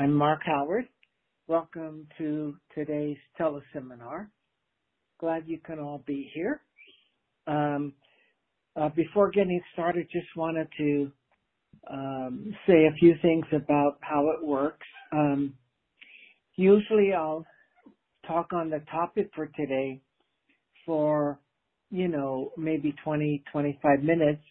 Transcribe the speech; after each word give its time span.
I'm 0.00 0.14
Mark 0.14 0.40
Howard. 0.46 0.88
Welcome 1.46 2.08
to 2.16 2.56
today's 2.74 3.18
teleseminar. 3.38 4.28
Glad 5.18 5.42
you 5.46 5.58
can 5.58 5.78
all 5.78 6.02
be 6.06 6.30
here. 6.32 6.62
Um, 7.46 7.92
uh, 8.76 8.88
before 8.96 9.30
getting 9.30 9.60
started, 9.74 10.08
just 10.10 10.34
wanted 10.34 10.68
to 10.78 11.12
um, 11.90 12.56
say 12.66 12.86
a 12.86 12.94
few 12.98 13.14
things 13.20 13.44
about 13.52 13.98
how 14.00 14.30
it 14.30 14.42
works. 14.42 14.86
Um, 15.12 15.52
usually 16.56 17.12
I'll 17.12 17.44
talk 18.26 18.54
on 18.54 18.70
the 18.70 18.82
topic 18.90 19.28
for 19.34 19.48
today 19.48 20.00
for, 20.86 21.38
you 21.90 22.08
know, 22.08 22.52
maybe 22.56 22.94
20, 23.04 23.44
25 23.52 24.02
minutes 24.02 24.44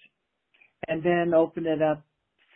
and 0.88 1.02
then 1.02 1.34
open 1.34 1.66
it 1.66 1.82
up 1.82 2.04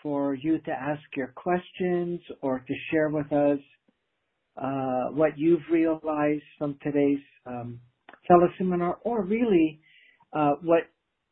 for 0.03 0.35
you 0.35 0.59
to 0.59 0.71
ask 0.71 1.01
your 1.15 1.29
questions 1.29 2.19
or 2.41 2.59
to 2.59 2.73
share 2.91 3.09
with 3.09 3.31
us 3.31 3.59
uh, 4.61 5.05
what 5.11 5.37
you've 5.37 5.63
realized 5.71 6.43
from 6.59 6.77
today's 6.83 7.23
um, 7.47 7.79
teleseminar, 8.29 8.95
or 9.03 9.23
really 9.23 9.79
uh, 10.33 10.51
what 10.61 10.83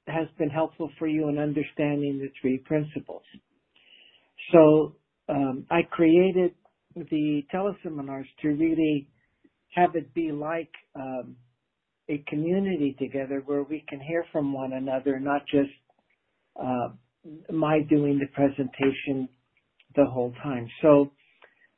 has 0.07 0.27
been 0.39 0.49
helpful 0.49 0.89
for 0.98 1.07
you 1.07 1.29
in 1.29 1.38
understanding 1.38 2.17
the 2.20 2.29
three 2.41 2.57
principles. 2.65 3.21
So 4.52 4.95
um, 5.29 5.65
I 5.70 5.81
created 5.84 6.55
the 6.95 7.43
teleseminars 7.53 8.26
to 8.41 8.49
really 8.49 9.07
have 9.76 9.95
it 9.95 10.13
be 10.13 10.31
like 10.31 10.71
um, 10.95 11.35
a 12.09 12.23
community 12.27 12.95
together 12.99 13.43
where 13.45 13.63
we 13.63 13.85
can 13.88 13.99
hear 13.99 14.26
from 14.31 14.51
one 14.51 14.73
another, 14.73 15.20
not 15.20 15.43
just 15.48 15.70
uh, 16.62 16.90
my 17.52 17.81
doing 17.89 18.20
the 18.20 18.27
presentation 18.34 19.29
the 19.95 20.05
whole 20.05 20.34
time. 20.43 20.67
So 20.81 21.12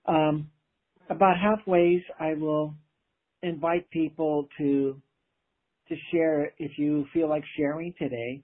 um, 0.05 0.49
about 1.09 1.35
halfway, 1.37 2.03
I 2.19 2.33
will 2.33 2.73
invite 3.41 3.89
people 3.89 4.47
to 4.57 5.01
to 5.89 5.95
share 6.11 6.53
if 6.59 6.77
you 6.77 7.05
feel 7.13 7.27
like 7.27 7.43
sharing 7.57 7.93
today, 7.99 8.41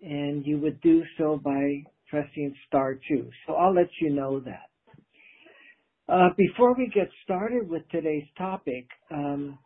and 0.00 0.46
you 0.46 0.58
would 0.58 0.80
do 0.80 1.02
so 1.18 1.40
by 1.42 1.82
pressing 2.08 2.54
star 2.68 2.94
two. 3.08 3.28
So 3.46 3.54
I'll 3.54 3.74
let 3.74 3.88
you 4.00 4.10
know 4.10 4.40
that. 4.40 4.68
Uh, 6.08 6.28
before 6.36 6.74
we 6.74 6.90
get 6.94 7.08
started 7.24 7.68
with 7.68 7.82
today's 7.90 8.24
topic, 8.38 8.86
um, 9.10 9.58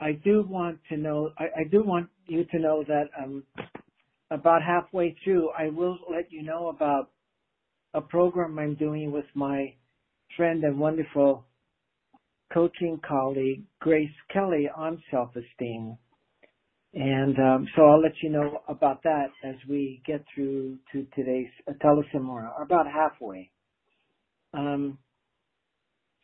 I 0.00 0.12
do 0.12 0.44
want 0.48 0.78
to 0.90 0.96
know, 0.96 1.30
I, 1.38 1.44
I, 1.44 1.64
do 1.70 1.82
want 1.82 2.08
you 2.26 2.44
to 2.44 2.58
know 2.58 2.84
that 2.86 3.04
um, 3.22 3.44
about 4.30 4.62
halfway 4.62 5.16
through, 5.24 5.50
I 5.50 5.68
will 5.68 5.98
let 6.10 6.30
you 6.30 6.42
know 6.42 6.68
about 6.68 7.10
a 7.94 8.00
program 8.00 8.58
I'm 8.58 8.74
doing 8.76 9.10
with 9.10 9.24
my 9.34 9.74
friend 10.36 10.62
and 10.62 10.78
wonderful 10.78 11.44
coaching 12.52 13.00
colleague, 13.06 13.64
Grace 13.80 14.10
Kelly, 14.32 14.68
on 14.76 15.02
self-esteem. 15.10 15.96
And 16.92 17.38
um, 17.38 17.68
so 17.76 17.82
I'll 17.82 18.00
let 18.00 18.14
you 18.22 18.30
know 18.30 18.62
about 18.68 19.02
that 19.04 19.28
as 19.44 19.54
we 19.68 20.02
get 20.06 20.24
through 20.34 20.78
to 20.92 21.06
today's 21.14 21.50
teleseminar, 21.84 22.50
about 22.60 22.86
halfway. 22.86 23.50
Um, 24.52 24.98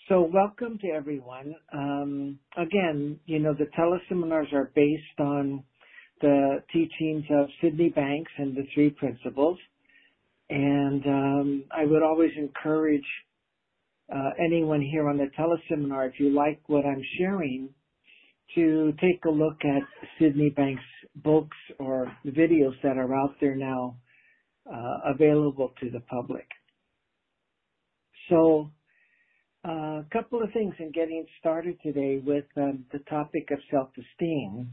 so 0.08 0.28
welcome 0.32 0.78
to 0.82 0.88
everyone. 0.88 1.54
Um, 1.72 2.38
again, 2.56 3.20
you 3.26 3.38
know, 3.38 3.54
the 3.54 3.66
teleseminars 3.78 4.52
are 4.52 4.72
based 4.74 5.20
on 5.20 5.62
the 6.20 6.62
teachings 6.72 7.24
of 7.30 7.48
Sydney 7.60 7.90
Banks 7.90 8.30
and 8.38 8.56
the 8.56 8.66
three 8.74 8.90
principles. 8.90 9.58
And 10.48 11.04
um, 11.06 11.64
I 11.76 11.84
would 11.84 12.02
always 12.02 12.30
encourage 12.36 13.04
uh, 14.14 14.30
anyone 14.38 14.80
here 14.80 15.08
on 15.08 15.16
the 15.16 15.28
teleseminar, 15.38 16.08
if 16.08 16.20
you 16.20 16.30
like 16.30 16.60
what 16.68 16.84
I'm 16.86 17.02
sharing, 17.18 17.70
to 18.54 18.92
take 19.00 19.24
a 19.24 19.30
look 19.30 19.56
at 19.64 19.82
Sydney 20.18 20.50
Banks 20.50 20.82
books 21.16 21.56
or 21.78 22.12
videos 22.24 22.80
that 22.82 22.96
are 22.96 23.14
out 23.14 23.34
there 23.40 23.56
now 23.56 23.96
uh, 24.72 25.12
available 25.12 25.72
to 25.80 25.90
the 25.90 26.00
public. 26.00 26.46
So 28.28 28.70
uh, 29.66 30.00
a 30.00 30.06
couple 30.12 30.42
of 30.42 30.52
things 30.52 30.74
in 30.78 30.92
getting 30.92 31.26
started 31.40 31.76
today 31.82 32.22
with 32.24 32.44
um, 32.56 32.84
the 32.92 33.00
topic 33.10 33.48
of 33.50 33.58
self-esteem. 33.70 34.70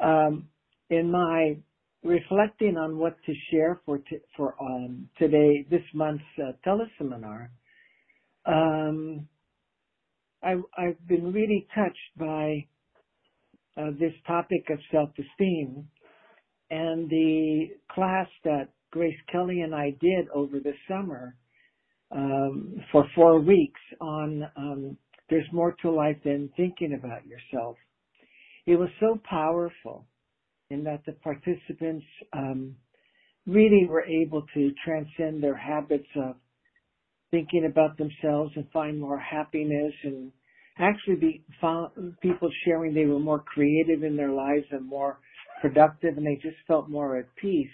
Um, 0.00 0.48
in 0.90 1.10
my 1.10 1.56
reflecting 2.02 2.76
on 2.76 2.98
what 2.98 3.16
to 3.26 3.32
share 3.50 3.80
for 3.84 3.98
t- 3.98 4.18
for 4.36 4.54
um, 4.60 5.08
today 5.18 5.66
this 5.70 5.82
month's 5.94 6.22
uh, 6.38 6.52
teleseminar, 6.64 7.48
um, 8.46 9.28
I, 10.42 10.56
have 10.78 11.08
been 11.08 11.32
really 11.32 11.66
touched 11.74 12.18
by 12.18 12.66
uh, 13.76 13.90
this 13.98 14.12
topic 14.26 14.70
of 14.70 14.78
self-esteem 14.92 15.88
and 16.70 17.10
the 17.10 17.68
class 17.90 18.28
that 18.44 18.68
Grace 18.92 19.18
Kelly 19.30 19.60
and 19.60 19.74
I 19.74 19.90
did 20.00 20.28
over 20.32 20.60
the 20.60 20.72
summer 20.88 21.36
um, 22.12 22.76
for 22.92 23.04
four 23.14 23.40
weeks 23.40 23.80
on 24.00 24.44
um, 24.56 24.96
there's 25.28 25.46
more 25.52 25.74
to 25.82 25.90
life 25.90 26.18
than 26.24 26.50
thinking 26.56 26.94
about 26.94 27.26
yourself. 27.26 27.76
It 28.66 28.76
was 28.76 28.88
so 29.00 29.20
powerful 29.28 30.06
in 30.70 30.84
that 30.84 31.04
the 31.06 31.12
participants 31.12 32.04
um, 32.32 32.76
really 33.46 33.86
were 33.88 34.04
able 34.04 34.44
to 34.54 34.72
transcend 34.84 35.42
their 35.42 35.56
habits 35.56 36.08
of 36.16 36.36
thinking 37.30 37.66
about 37.70 37.98
themselves 37.98 38.52
and 38.56 38.66
find 38.72 39.00
more 39.00 39.18
happiness 39.18 39.92
and 40.04 40.32
actually 40.78 41.16
be 41.16 41.44
people 42.20 42.50
sharing 42.64 42.94
they 42.94 43.06
were 43.06 43.18
more 43.18 43.40
creative 43.40 44.02
in 44.02 44.16
their 44.16 44.32
lives 44.32 44.66
and 44.70 44.86
more 44.86 45.18
productive 45.60 46.16
and 46.16 46.26
they 46.26 46.36
just 46.42 46.56
felt 46.66 46.88
more 46.88 47.16
at 47.16 47.26
peace. 47.36 47.68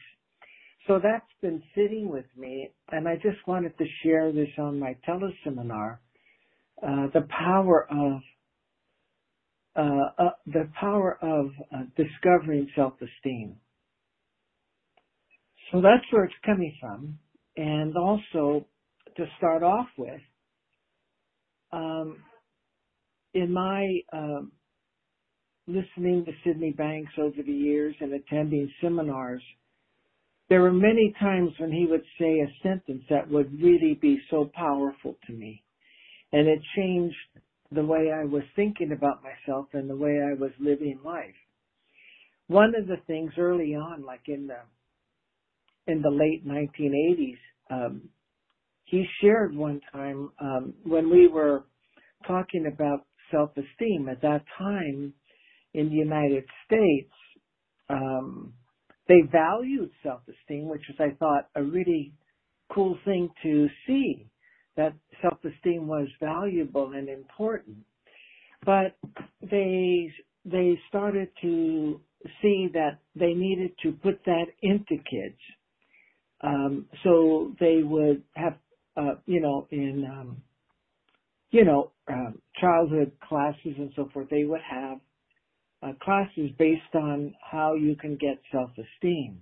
So 0.86 0.98
that's 1.02 1.24
been 1.40 1.62
sitting 1.74 2.08
with 2.10 2.26
me 2.36 2.70
and 2.90 3.08
I 3.08 3.16
just 3.16 3.46
wanted 3.46 3.76
to 3.78 3.84
share 4.02 4.32
this 4.32 4.48
on 4.58 4.78
my 4.78 4.96
teleseminar. 5.08 5.98
Uh, 6.82 7.06
the 7.14 7.26
power 7.30 7.86
of 7.90 8.20
uh, 9.74 10.10
uh, 10.18 10.30
the 10.46 10.68
power 10.78 11.18
of 11.22 11.50
uh, 11.74 11.82
discovering 11.96 12.68
self-esteem. 12.76 13.56
So 15.70 15.80
that's 15.80 16.04
where 16.10 16.24
it's 16.24 16.34
coming 16.44 16.76
from. 16.80 17.18
And 17.56 17.96
also, 17.96 18.66
to 19.16 19.24
start 19.38 19.62
off 19.62 19.86
with, 19.96 20.20
um, 21.72 22.18
in 23.34 23.52
my 23.52 23.86
um, 24.12 24.52
listening 25.66 26.24
to 26.26 26.32
Sydney 26.44 26.72
Banks 26.72 27.12
over 27.18 27.42
the 27.44 27.52
years 27.52 27.94
and 28.00 28.12
attending 28.12 28.70
seminars, 28.82 29.42
there 30.48 30.60
were 30.60 30.72
many 30.72 31.14
times 31.18 31.50
when 31.58 31.72
he 31.72 31.86
would 31.86 32.04
say 32.18 32.40
a 32.40 32.52
sentence 32.62 33.02
that 33.08 33.30
would 33.30 33.50
really 33.62 33.98
be 34.00 34.18
so 34.30 34.50
powerful 34.54 35.16
to 35.26 35.32
me. 35.32 35.62
And 36.32 36.46
it 36.46 36.60
changed 36.76 37.16
the 37.74 37.84
way 37.84 38.10
I 38.12 38.24
was 38.24 38.42
thinking 38.56 38.92
about 38.92 39.22
myself 39.22 39.66
and 39.72 39.88
the 39.88 39.96
way 39.96 40.20
I 40.20 40.34
was 40.34 40.50
living 40.58 40.98
life. 41.04 41.34
One 42.48 42.74
of 42.78 42.86
the 42.86 42.98
things 43.06 43.32
early 43.38 43.74
on, 43.74 44.04
like 44.04 44.28
in 44.28 44.46
the 44.46 44.58
in 45.86 46.00
the 46.00 46.10
late 46.10 46.46
1980s, 46.46 47.38
um, 47.70 48.08
he 48.84 49.04
shared 49.20 49.56
one 49.56 49.80
time 49.92 50.30
um, 50.38 50.74
when 50.84 51.10
we 51.10 51.26
were 51.26 51.64
talking 52.26 52.66
about 52.72 53.06
self-esteem. 53.32 54.08
At 54.08 54.22
that 54.22 54.42
time, 54.58 55.12
in 55.74 55.88
the 55.88 55.94
United 55.94 56.44
States, 56.66 57.12
um, 57.88 58.52
they 59.08 59.22
valued 59.32 59.90
self-esteem, 60.02 60.68
which 60.68 60.82
was, 60.88 60.96
I 61.00 61.16
thought, 61.16 61.48
a 61.56 61.62
really 61.62 62.12
cool 62.72 62.96
thing 63.04 63.28
to 63.42 63.68
see 63.86 64.30
that 64.76 64.94
self-esteem 65.20 65.86
was 65.86 66.08
valuable 66.20 66.92
and 66.92 67.08
important. 67.08 67.78
But 68.64 68.96
they, 69.42 70.10
they 70.44 70.78
started 70.88 71.28
to 71.42 72.00
see 72.40 72.68
that 72.72 72.98
they 73.14 73.34
needed 73.34 73.72
to 73.82 73.92
put 73.92 74.20
that 74.24 74.46
into 74.62 74.96
kids. 75.10 75.38
Um, 76.42 76.86
so 77.04 77.54
they 77.60 77.82
would 77.82 78.22
have, 78.34 78.58
uh, 78.96 79.14
you 79.26 79.40
know, 79.40 79.66
in, 79.70 80.04
um, 80.10 80.42
you 81.50 81.64
know, 81.64 81.92
um, 82.08 82.40
childhood 82.60 83.12
classes 83.28 83.74
and 83.78 83.92
so 83.96 84.08
forth, 84.12 84.28
they 84.30 84.44
would 84.44 84.60
have 84.68 84.98
uh, 85.82 85.92
classes 86.02 86.50
based 86.58 86.94
on 86.94 87.34
how 87.50 87.74
you 87.74 87.96
can 87.96 88.16
get 88.16 88.40
self-esteem. 88.50 89.40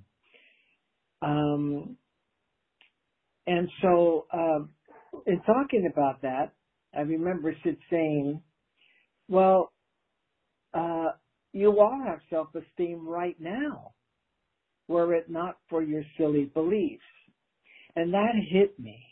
Um, 1.22 1.96
and 3.46 3.68
so, 3.82 4.26
um, 4.32 4.70
in 5.26 5.40
talking 5.42 5.90
about 5.92 6.22
that, 6.22 6.52
I 6.96 7.00
remember 7.00 7.54
Sid 7.64 7.76
saying, 7.90 8.42
well, 9.28 9.72
uh, 10.74 11.08
you 11.52 11.80
all 11.80 12.02
have 12.06 12.20
self-esteem 12.30 13.08
right 13.08 13.36
now, 13.40 13.92
were 14.88 15.14
it 15.14 15.30
not 15.30 15.58
for 15.68 15.82
your 15.82 16.02
silly 16.18 16.50
beliefs. 16.54 17.02
And 17.96 18.12
that 18.14 18.34
hit 18.50 18.78
me. 18.78 19.04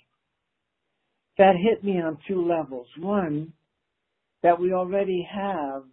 that 1.39 1.55
hit 1.57 1.85
me 1.85 1.93
on 2.01 2.19
two 2.27 2.47
levels. 2.47 2.87
One, 2.99 3.53
that 4.43 4.61
we 4.61 4.73
already 4.73 5.27
have 5.33 5.85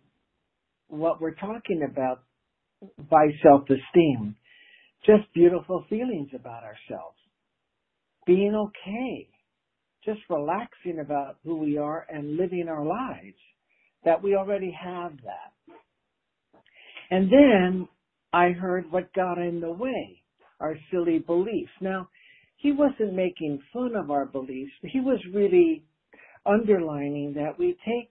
what 0.87 1.21
we're 1.21 1.35
talking 1.35 1.87
about 1.89 2.23
by 3.09 3.27
self-esteem. 3.43 4.35
Just 5.05 5.31
beautiful 5.33 5.85
feelings 5.89 6.29
about 6.33 6.63
ourselves. 6.63 7.17
Being 8.25 8.55
okay. 8.55 9.29
Just 10.05 10.21
relaxing 10.29 10.99
about 10.99 11.37
who 11.43 11.57
we 11.57 11.77
are 11.77 12.05
and 12.09 12.37
living 12.37 12.67
our 12.69 12.85
lives. 12.85 13.37
That 14.03 14.21
we 14.21 14.35
already 14.35 14.71
have 14.71 15.13
that. 15.23 15.75
And 17.09 17.31
then 17.31 17.87
I 18.31 18.49
heard 18.49 18.91
what 18.91 19.13
got 19.13 19.37
in 19.37 19.59
the 19.61 19.71
way. 19.71 20.21
Our 20.59 20.75
silly 20.91 21.19
beliefs. 21.19 21.71
Now, 21.81 22.07
he 22.57 22.71
wasn't 22.71 23.13
making 23.13 23.61
fun 23.73 23.95
of 23.95 24.09
our 24.09 24.25
beliefs. 24.25 24.71
He 24.81 24.99
was 24.99 25.19
really 25.33 25.83
underlining 26.45 27.33
that 27.35 27.57
we 27.57 27.75
take 27.85 28.09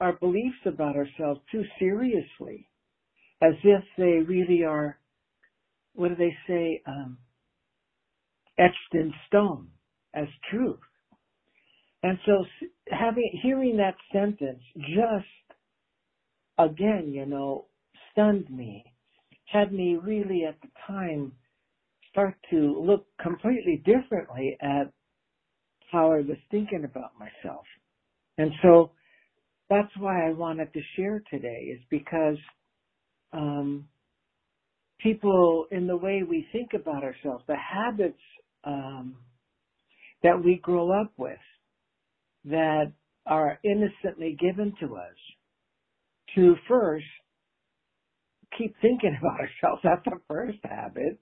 our 0.00 0.12
beliefs 0.14 0.58
about 0.66 0.96
ourselves 0.96 1.40
too 1.50 1.62
seriously, 1.78 2.68
as 3.42 3.54
if 3.64 3.82
they 3.98 4.24
really 4.26 4.64
are, 4.64 4.98
what 5.94 6.08
do 6.08 6.14
they 6.16 6.34
say, 6.46 6.82
um, 6.86 7.18
etched 8.58 8.94
in 8.94 9.12
stone 9.26 9.68
as 10.14 10.26
truth. 10.50 10.78
And 12.02 12.18
so 12.24 12.44
having, 12.90 13.30
hearing 13.42 13.76
that 13.76 13.94
sentence 14.12 14.62
just 14.78 15.26
again, 16.58 17.12
you 17.12 17.26
know, 17.26 17.66
stunned 18.12 18.48
me, 18.50 18.84
had 19.46 19.72
me 19.72 19.96
really 20.02 20.44
at 20.48 20.60
the 20.62 20.68
time 20.86 21.32
start 22.10 22.34
to 22.50 22.82
look 22.84 23.06
completely 23.20 23.82
differently 23.84 24.56
at 24.60 24.92
how 25.92 26.12
I 26.12 26.18
was 26.18 26.36
thinking 26.50 26.84
about 26.84 27.10
myself. 27.18 27.64
And 28.38 28.50
so 28.62 28.92
that's 29.68 29.90
why 29.98 30.26
I 30.26 30.32
wanted 30.32 30.72
to 30.72 30.80
share 30.96 31.22
today 31.30 31.72
is 31.72 31.80
because 31.90 32.36
um, 33.32 33.86
people 35.00 35.66
in 35.70 35.86
the 35.86 35.96
way 35.96 36.22
we 36.28 36.46
think 36.52 36.70
about 36.74 37.04
ourselves, 37.04 37.44
the 37.46 37.56
habits 37.56 38.20
um, 38.64 39.16
that 40.22 40.42
we 40.42 40.60
grow 40.62 40.90
up 41.00 41.12
with 41.16 41.38
that 42.44 42.92
are 43.26 43.58
innocently 43.64 44.36
given 44.40 44.74
to 44.80 44.96
us 44.96 45.16
to 46.34 46.56
first 46.68 47.04
keep 48.56 48.74
thinking 48.80 49.16
about 49.20 49.40
ourselves. 49.40 49.80
That's 49.82 50.04
the 50.04 50.20
first 50.28 50.58
habit. 50.64 51.18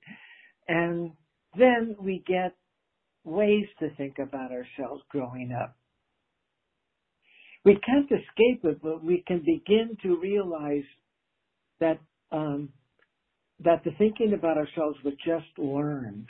And 0.68 1.12
then 1.56 1.96
we 2.00 2.22
get 2.26 2.54
ways 3.24 3.66
to 3.80 3.94
think 3.96 4.18
about 4.18 4.50
ourselves 4.52 5.02
growing 5.10 5.52
up. 5.52 5.76
We 7.64 7.78
can't 7.84 8.06
escape 8.06 8.64
it, 8.64 8.80
but 8.82 9.04
we 9.04 9.24
can 9.26 9.40
begin 9.44 9.96
to 10.02 10.18
realize 10.20 10.84
that 11.80 11.98
um, 12.30 12.70
that 13.64 13.82
the 13.84 13.90
thinking 13.98 14.34
about 14.34 14.56
ourselves 14.56 14.96
was 15.04 15.14
just 15.26 15.58
learned. 15.58 16.28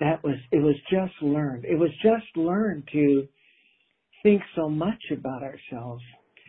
That 0.00 0.22
was 0.24 0.36
it 0.50 0.62
was 0.62 0.74
just 0.90 1.14
learned. 1.22 1.64
It 1.64 1.78
was 1.78 1.90
just 2.02 2.36
learned 2.36 2.88
to 2.92 3.28
think 4.22 4.42
so 4.54 4.68
much 4.68 5.02
about 5.12 5.42
ourselves. 5.42 6.02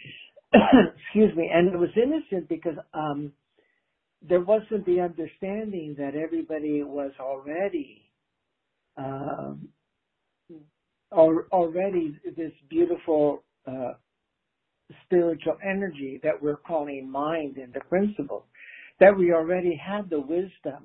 Excuse 0.53 1.35
me, 1.35 1.49
and 1.53 1.67
it 1.73 1.77
was 1.77 1.89
innocent 1.95 2.49
because 2.49 2.75
um, 2.93 3.31
there 4.27 4.41
wasn't 4.41 4.85
the 4.85 4.99
understanding 4.99 5.95
that 5.97 6.15
everybody 6.15 6.83
was 6.83 7.11
already 7.19 8.03
um, 8.97 9.69
already 11.11 12.17
this 12.37 12.51
beautiful 12.69 13.43
uh, 13.67 13.93
spiritual 15.05 15.57
energy 15.63 16.19
that 16.23 16.41
we're 16.41 16.57
calling 16.57 17.09
mind 17.09 17.57
and 17.57 17.73
the 17.73 17.79
principle 17.89 18.45
that 18.99 19.17
we 19.17 19.33
already 19.33 19.75
had 19.75 20.09
the 20.09 20.19
wisdom 20.19 20.83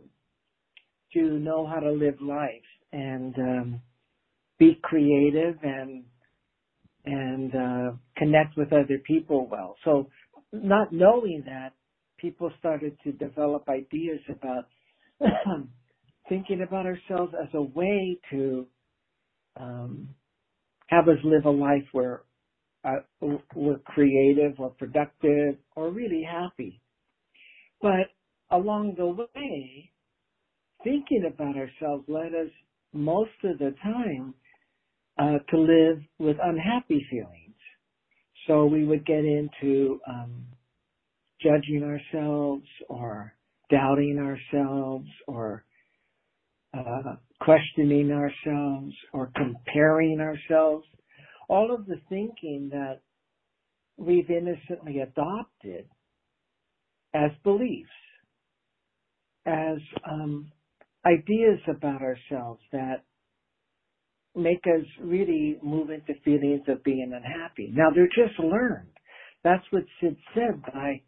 to 1.13 1.39
know 1.39 1.67
how 1.67 1.81
to 1.81 1.91
live 1.91 2.21
life 2.21 2.51
and 2.93 3.37
um, 3.39 3.81
be 4.59 4.79
creative 4.83 5.57
and 5.63 6.05
and 7.07 7.55
uh, 7.55 7.93
connect 8.17 8.57
with 8.57 8.73
other 8.73 8.99
people 9.07 9.49
well. 9.51 9.77
So, 9.85 10.09
not 10.53 10.93
knowing 10.93 11.43
that, 11.47 11.73
people 12.19 12.51
started 12.59 12.97
to 13.05 13.13
develop 13.13 13.69
ideas 13.69 14.21
about 14.29 14.65
thinking 16.29 16.63
about 16.67 16.87
ourselves 16.87 17.33
as 17.41 17.49
a 17.55 17.63
way 17.63 18.19
to 18.31 18.67
um, 19.59 20.09
have 20.89 21.09
us 21.09 21.19
live 21.25 21.45
a 21.45 21.51
life 21.51 21.85
where 21.93 22.23
uh, 22.85 22.97
we're 23.55 23.79
creative 23.79 24.59
or 24.59 24.71
productive 24.71 25.57
or 25.75 25.91
really 25.91 26.23
happy. 26.29 26.81
But 27.81 28.11
along 28.51 28.95
the 28.97 29.07
way, 29.07 29.91
thinking 30.85 31.31
about 31.33 31.57
ourselves 31.57 32.05
led 32.09 32.35
us 32.35 32.51
most 32.93 33.31
of 33.45 33.59
the 33.59 33.75
time 33.83 34.35
uh, 35.19 35.39
to 35.51 35.59
live 35.59 36.01
with 36.19 36.37
unhappy 36.43 37.07
feelings. 37.11 37.55
So 38.47 38.67
we 38.67 38.85
would 38.85 39.05
get 39.05 39.25
into 39.25 40.01
um, 40.09 40.47
judging 41.43 41.83
ourselves 41.83 42.67
or 42.89 43.35
doubting 43.71 44.19
ourselves 44.19 45.09
or 45.27 45.65
uh, 46.77 47.17
questioning 47.41 48.13
ourselves 48.13 48.95
or 49.13 49.31
comparing 49.35 50.21
ourselves. 50.21 50.87
All 51.49 51.75
of 51.75 51.87
the 51.87 52.01
thinking 52.09 52.71
that 52.73 53.01
we've 53.97 54.31
innocently 54.31 55.01
adopted 55.01 55.87
as 57.15 57.31
beliefs, 57.43 57.89
as 59.47 59.79
um, 60.09 60.53
ideas 61.07 61.61
about 61.69 62.03
ourselves 62.03 62.61
that 62.73 63.05
make 64.37 64.65
us 64.67 64.85
really 65.01 65.59
move 65.63 65.91
into 65.91 66.15
feelings 66.25 66.63
of 66.69 66.85
being 66.85 67.13
unhappy. 67.15 67.73
Now 67.75 67.91
they're 67.95 68.07
just 68.07 68.39
learned. 68.39 68.89
That's 69.43 69.65
what 69.71 69.85
Sid 70.01 70.17
said 70.35 70.63
by 70.63 71.01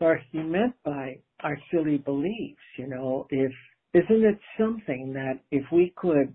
or 0.00 0.20
he 0.30 0.38
meant 0.38 0.74
by 0.84 1.18
our 1.40 1.58
silly 1.72 1.98
beliefs, 1.98 2.60
you 2.78 2.86
know, 2.86 3.26
if 3.30 3.52
isn't 3.94 4.24
it 4.24 4.38
something 4.58 5.14
that 5.14 5.40
if 5.50 5.64
we 5.72 5.92
could 5.96 6.34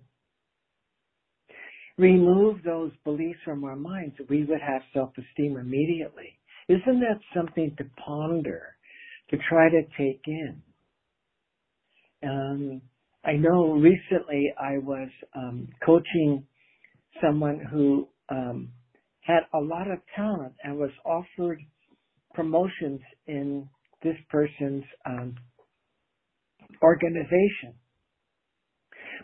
remove 1.97 2.63
those 2.63 2.91
beliefs 3.03 3.39
from 3.45 3.63
our 3.63 3.75
minds, 3.75 4.15
we 4.29 4.45
would 4.45 4.61
have 4.61 4.81
self-esteem 4.93 5.57
immediately? 5.57 6.39
Isn't 6.67 7.01
that 7.01 7.19
something 7.35 7.75
to 7.77 7.83
ponder, 8.03 8.75
to 9.29 9.37
try 9.47 9.69
to 9.69 9.81
take 9.97 10.21
in? 10.25 10.61
Um, 12.23 12.81
I 13.23 13.33
know 13.33 13.73
recently 13.73 14.51
I 14.59 14.79
was 14.79 15.09
um, 15.35 15.67
coaching 15.85 16.43
someone 17.21 17.59
who 17.71 18.07
um, 18.29 18.69
had 19.21 19.41
a 19.53 19.59
lot 19.59 19.91
of 19.91 19.99
talent 20.15 20.53
and 20.63 20.77
was 20.77 20.91
offered 21.05 21.59
promotions 22.33 23.01
in 23.27 23.69
this 24.03 24.15
person's 24.29 24.83
um, 25.05 25.35
organization, 26.81 27.75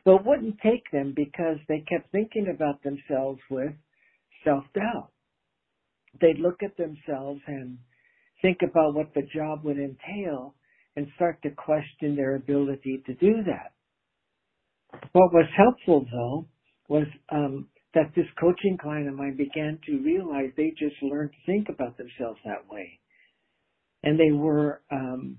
but 0.06 0.26
wouldn't 0.26 0.58
take 0.62 0.84
them 0.92 1.14
because 1.16 1.58
they 1.68 1.84
kept 1.90 2.12
thinking 2.12 2.54
about 2.54 2.84
themselves 2.84 3.40
with 3.50 3.74
self-doubt. 4.44 5.12
They'd 6.22 6.40
look 6.40 6.62
at 6.64 6.78
themselves 6.78 7.42
and 7.48 7.80
think 8.44 8.60
about 8.62 8.94
what 8.94 9.14
the 9.16 9.24
job 9.34 9.64
would 9.64 9.78
entail 9.78 10.54
and 10.96 11.08
start 11.16 11.42
to 11.44 11.50
question 11.50 12.16
their 12.16 12.36
ability 12.36 13.04
to 13.08 13.14
do 13.16 13.44
that. 13.46 13.72
What 14.92 15.34
was 15.34 15.46
helpful 15.56 16.06
though 16.12 16.48
was 16.90 17.08
um, 17.30 17.68
that 17.94 18.12
this 18.16 18.26
coaching 18.40 18.78
client 18.82 19.08
of 19.08 19.16
mine 19.16 19.36
began 19.38 19.80
to 19.86 19.98
realize 20.04 20.52
they 20.56 20.72
just 20.78 21.02
learned 21.02 21.32
to 21.32 21.52
think 21.52 21.68
about 21.70 21.98
themselves 21.98 22.40
that 22.46 22.70
way. 22.70 23.00
And 24.04 24.20
they 24.20 24.32
were, 24.32 24.82
um, 24.92 25.38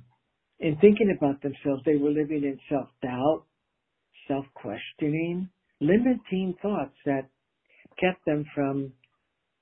in 0.59 0.76
thinking 0.81 1.14
about 1.17 1.40
themselves, 1.43 1.83
they 1.87 1.97
were 1.97 2.11
living 2.11 2.43
in 2.43 2.59
self-doubt, 2.69 3.45
self-questioning, 4.26 5.49
limiting 5.81 6.55
thoughts 6.61 6.97
that 7.07 7.28
kept 8.00 8.25
them 8.26 8.45
from 8.55 8.93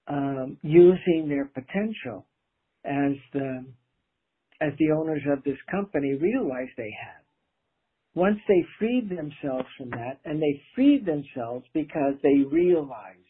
um, 0.09 0.57
using 0.63 1.27
their 1.29 1.47
potential 1.47 2.27
as 2.85 3.13
the 3.33 3.65
as 4.59 4.73
the 4.79 4.91
owners 4.91 5.21
of 5.31 5.45
this 5.45 5.59
company 5.71 6.15
realized 6.15 6.71
they 6.79 6.95
had. 7.05 7.26
Once 8.17 8.39
they 8.49 8.65
freed 8.79 9.11
themselves 9.11 9.69
from 9.77 9.91
that, 9.91 10.19
and 10.25 10.41
they 10.41 10.61
freed 10.75 11.05
themselves 11.05 11.67
because 11.75 12.15
they 12.23 12.43
realized 12.51 13.21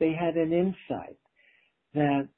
they 0.00 0.12
had 0.12 0.34
an 0.34 0.52
insight 0.52 1.16
that 1.94 2.28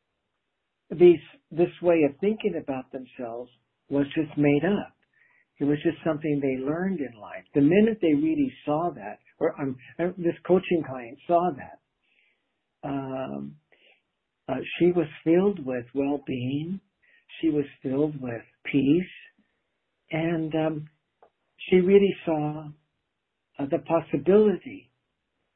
these 0.91 1.19
this 1.51 1.71
way 1.81 2.03
of 2.09 2.15
thinking 2.21 2.61
about 2.63 2.85
themselves 2.93 3.51
was 3.89 4.05
just 4.15 4.37
made 4.37 4.63
up. 4.63 4.93
It 5.59 5.65
was 5.65 5.79
just 5.83 5.97
something 6.05 6.39
they 6.39 6.63
learned 6.63 7.01
in 7.01 7.19
life. 7.19 7.45
The 7.55 7.63
minute 7.63 7.99
they 8.03 8.13
really 8.13 8.53
saw 8.67 8.91
that, 8.95 9.19
or 9.39 9.59
um, 9.59 9.77
this 10.19 10.35
coaching 10.47 10.85
client 10.87 11.19
saw 11.27 11.51
that. 11.57 12.89
Um, 12.89 13.57
uh, 14.51 14.57
she 14.79 14.93
was 14.93 15.07
filled 15.25 15.65
with 15.65 15.87
well-being. 15.95 16.79
She 17.41 17.49
was 17.49 17.65
filled 17.83 18.21
with 18.21 18.43
peace, 18.71 19.15
and 20.11 20.55
um, 20.55 20.89
she 21.69 21.77
really 21.77 22.15
saw 22.25 22.69
uh, 23.59 23.67
the 23.71 23.79
possibility 23.79 24.91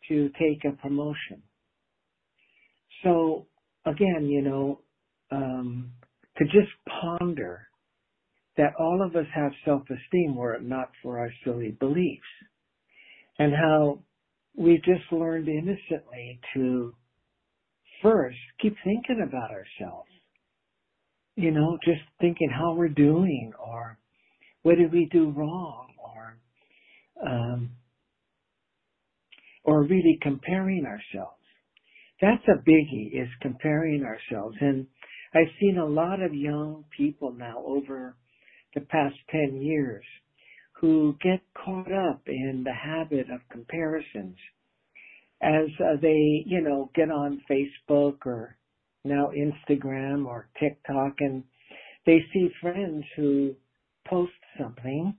to 0.09 0.31
take 0.39 0.65
a 0.65 0.77
promotion. 0.77 1.43
So 3.03 3.47
again, 3.87 4.27
you 4.27 4.43
know, 4.43 4.81
um, 5.31 5.93
to 6.39 6.45
just 6.45 6.71
ponder 7.01 7.67
that 8.57 8.73
all 8.79 9.03
of 9.03 9.15
us 9.17 9.27
have 9.35 9.53
self-esteem 9.65 10.35
were 10.35 10.55
it 10.55 10.63
not 10.63 10.91
for 11.03 11.19
our 11.19 11.31
silly 11.45 11.77
beliefs 11.79 12.23
and 13.39 13.53
how 13.55 14.01
we 14.57 14.77
just 14.79 15.11
learned 15.13 15.49
innocently 15.49 16.41
to 16.55 16.95
first 18.03 18.37
keep 18.61 18.75
thinking 18.85 19.25
about 19.27 19.51
ourselves. 19.51 20.11
You 21.37 21.53
know, 21.53 21.79
just 21.85 22.03
thinking 22.21 22.51
how 22.51 22.75
we're 22.75 22.89
doing 22.89 23.53
or 23.65 23.99
what 24.63 24.77
did 24.77 24.93
we 24.93 25.09
do 25.11 25.31
wrong 25.31 25.90
um, 27.27 27.71
or 29.65 29.83
really 29.83 30.19
comparing 30.23 30.85
ourselves. 30.87 31.37
That's 32.21 32.43
a 32.49 32.69
biggie 32.69 33.21
is 33.21 33.29
comparing 33.41 34.05
ourselves. 34.05 34.57
And 34.61 34.87
I've 35.35 35.53
seen 35.61 35.79
a 35.79 35.87
lot 35.87 36.23
of 36.23 36.35
young 36.35 36.85
people 36.97 37.33
now 37.33 37.63
over 37.65 38.17
the 38.75 38.83
past 38.83 39.17
10 39.31 39.61
years 39.63 40.05
who 40.81 41.17
get 41.23 41.41
caught 41.55 41.93
up 41.93 42.23
in 42.27 42.63
the 42.65 42.73
habit 42.73 43.31
of 43.31 43.41
comparisons 43.51 44.37
as 45.43 45.69
uh, 45.81 45.97
they, 46.01 46.43
you 46.47 46.61
know, 46.61 46.91
get 46.95 47.11
on 47.11 47.43
Facebook 47.51 48.27
or 48.27 48.57
now 49.05 49.31
Instagram 49.37 50.27
or 50.27 50.49
TikTok 50.59 51.15
and 51.21 51.45
they 52.07 52.19
see 52.33 52.49
friends 52.61 53.05
who 53.17 53.55
post 54.07 54.33
something 54.59 55.15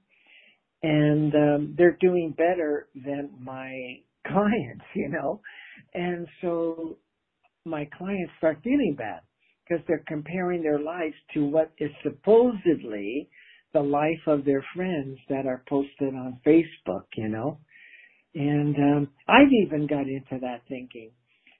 and 0.83 1.33
um, 1.35 1.75
they're 1.77 1.97
doing 2.00 2.33
better 2.38 2.88
than 2.95 3.31
my 3.39 4.00
clients, 4.27 4.85
you 4.95 5.09
know. 5.09 5.41
And 5.93 6.27
so 6.41 6.97
my 7.65 7.88
clients 7.97 8.31
start 8.38 8.59
feeling 8.63 8.95
bad 8.97 9.21
because 9.67 9.83
they're 9.88 10.03
comparing 10.07 10.63
their 10.63 10.79
lives 10.79 11.15
to 11.33 11.45
what 11.45 11.71
is 11.77 11.91
supposedly 12.03 13.29
the 13.73 13.81
life 13.81 14.19
of 14.27 14.43
their 14.43 14.63
friends 14.75 15.17
that 15.29 15.45
are 15.45 15.63
posted 15.69 16.13
on 16.13 16.39
Facebook, 16.45 17.05
you 17.15 17.29
know. 17.29 17.57
And 18.33 18.75
um, 18.75 19.09
I've 19.27 19.51
even 19.65 19.88
got 19.88 20.07
into 20.07 20.39
that 20.41 20.61
thinking. 20.67 21.11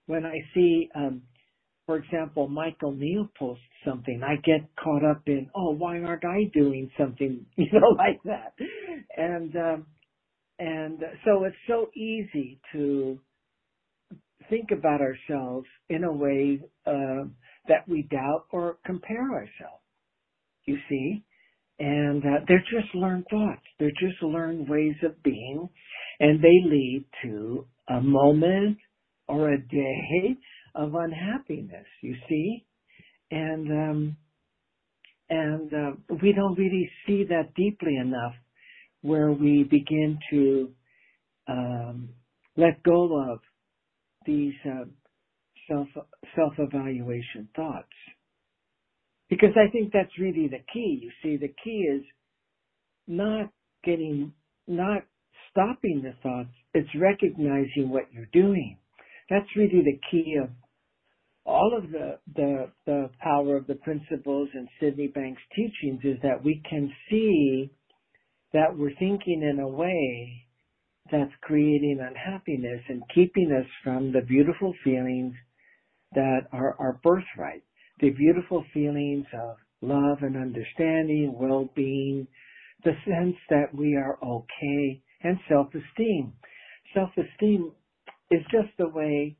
When 0.08 0.26
I 0.26 0.40
see, 0.54 0.90
um, 0.96 1.22
for 1.92 1.98
example, 1.98 2.48
Michael 2.48 2.94
Neill 2.94 3.28
posts 3.38 3.66
something, 3.86 4.22
I 4.24 4.36
get 4.46 4.66
caught 4.82 5.04
up 5.04 5.24
in, 5.28 5.50
oh, 5.54 5.72
why 5.72 6.00
aren't 6.00 6.24
I 6.24 6.46
doing 6.54 6.90
something, 6.98 7.46
you 7.58 7.68
know, 7.74 7.90
like 7.98 8.22
that? 8.24 8.54
And 9.18 9.54
um, 9.58 9.86
and 10.58 11.00
so 11.26 11.44
it's 11.44 11.56
so 11.68 11.88
easy 11.94 12.62
to 12.72 13.20
think 14.50 14.70
about 14.72 15.02
ourselves 15.02 15.68
in 15.90 16.06
a 16.06 16.14
way 16.14 16.62
uh, 16.88 17.28
that 17.68 17.86
we 17.90 18.04
doubt 18.04 18.46
or 18.54 18.78
compare 18.86 19.30
ourselves. 19.30 19.84
You 20.64 20.78
see, 20.88 21.26
and 21.78 22.24
uh, 22.24 22.46
they're 22.48 22.64
just 22.72 22.96
learned 22.96 23.26
thoughts. 23.30 23.66
They're 23.80 23.90
just 24.00 24.24
learned 24.24 24.70
ways 24.70 24.96
of 25.04 25.22
being, 25.24 25.68
and 26.22 26.42
they 26.42 26.70
lead 26.70 27.04
to 27.24 27.66
a 27.90 28.00
moment 28.00 28.78
or 29.28 29.50
a 29.50 29.58
day 29.58 30.38
of 30.76 30.94
unhappiness. 30.96 31.86
You 32.02 32.16
see, 32.30 32.66
and 33.32 33.72
um, 33.72 34.18
and 35.30 35.74
uh, 35.74 35.92
we 36.22 36.34
don't 36.34 36.58
really 36.58 36.90
see 37.06 37.26
that 37.30 37.54
deeply 37.56 37.96
enough, 37.96 38.34
where 39.02 39.32
we 39.32 39.64
begin 39.64 40.20
to 40.30 40.72
um, 41.48 42.10
let 42.58 42.84
go 42.84 43.32
of 43.32 43.40
these 44.26 44.54
uh, 44.66 44.86
self 45.70 45.88
self 46.36 46.54
evaluation 46.58 47.48
thoughts. 47.56 47.88
Because 49.30 49.56
I 49.56 49.72
think 49.72 49.94
that's 49.94 50.12
really 50.20 50.50
the 50.50 50.64
key. 50.74 51.00
You 51.02 51.12
see, 51.24 51.38
the 51.38 51.54
key 51.64 51.88
is 51.96 52.04
not 53.08 53.50
getting, 53.84 54.34
not 54.68 55.04
stopping 55.50 56.02
the 56.04 56.14
thoughts. 56.22 56.50
It's 56.74 56.90
recognizing 57.00 57.90
what 57.90 58.12
you're 58.12 58.30
doing. 58.34 58.78
That's 59.32 59.48
really 59.56 59.82
the 59.84 60.00
key 60.12 60.38
of 60.44 60.50
all 61.44 61.74
of 61.76 61.90
the, 61.92 62.20
the, 62.36 62.70
the 62.86 63.10
power 63.20 63.58
of 63.58 63.66
the 63.66 63.76
principles 63.76 64.50
and 64.54 64.68
Sydney 64.80 65.08
Banks 65.08 65.42
teachings 65.56 66.02
is 66.04 66.18
that 66.22 66.44
we 66.44 66.62
can 66.70 66.92
see 67.10 67.72
that 68.54 68.78
we're 68.78 68.94
thinking 69.00 69.42
in 69.42 69.60
a 69.60 69.68
way 69.68 70.46
that's 71.12 71.32
creating 71.42 72.00
unhappiness 72.00 72.82
and 72.90 73.02
keeping 73.16 73.52
us 73.60 73.68
from 73.84 74.12
the 74.12 74.22
beautiful 74.22 74.74
feelings 74.84 75.34
that 76.14 76.42
are 76.54 76.76
our 76.80 77.00
birthright 77.04 77.64
the 78.02 78.10
beautiful 78.10 78.66
feelings 78.74 79.26
of 79.34 79.58
love 79.82 80.18
and 80.22 80.36
understanding, 80.36 81.36
well-being, 81.40 82.28
the 82.84 82.94
sense 83.06 83.36
that 83.50 83.74
we 83.74 83.96
are 83.96 84.18
okay, 84.24 85.02
and 85.24 85.38
self-esteem. 85.48 86.34
Self-esteem 86.96 87.72
is 88.32 88.42
just 88.52 88.80
a 88.80 88.88
way 88.88 89.36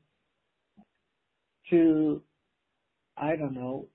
to, 1.70 2.22
I 3.18 3.36
don't 3.38 3.54
know, 3.54 3.88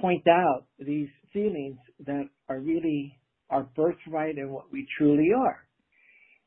point 0.00 0.26
out 0.28 0.64
these 0.78 1.08
feelings 1.32 1.78
that 2.06 2.28
are 2.48 2.58
really 2.58 3.16
our 3.50 3.64
birthright 3.76 4.36
and 4.36 4.50
what 4.50 4.72
we 4.72 4.86
truly 4.98 5.28
are. 5.36 5.66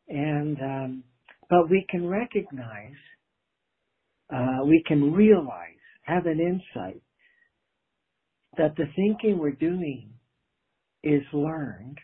And, 0.08 0.58
um, 0.62 1.04
but 1.50 1.70
we 1.70 1.86
can 1.90 2.08
recognize, 2.08 2.96
uh, 4.34 4.66
we 4.66 4.84
can 4.88 5.14
realize 5.14 5.68
have 6.04 6.26
an 6.26 6.40
insight 6.40 7.02
that 8.58 8.76
the 8.76 8.86
thinking 8.96 9.38
we're 9.38 9.52
doing 9.52 10.12
is 11.04 11.22
learned. 11.34 11.98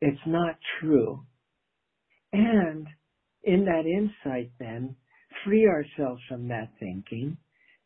It's 0.00 0.20
not 0.26 0.56
true. 0.80 1.24
And 2.32 2.86
in 3.48 3.64
that 3.64 3.86
insight 3.86 4.50
then, 4.58 4.94
free 5.44 5.66
ourselves 5.66 6.20
from 6.28 6.48
that 6.48 6.68
thinking 6.78 7.36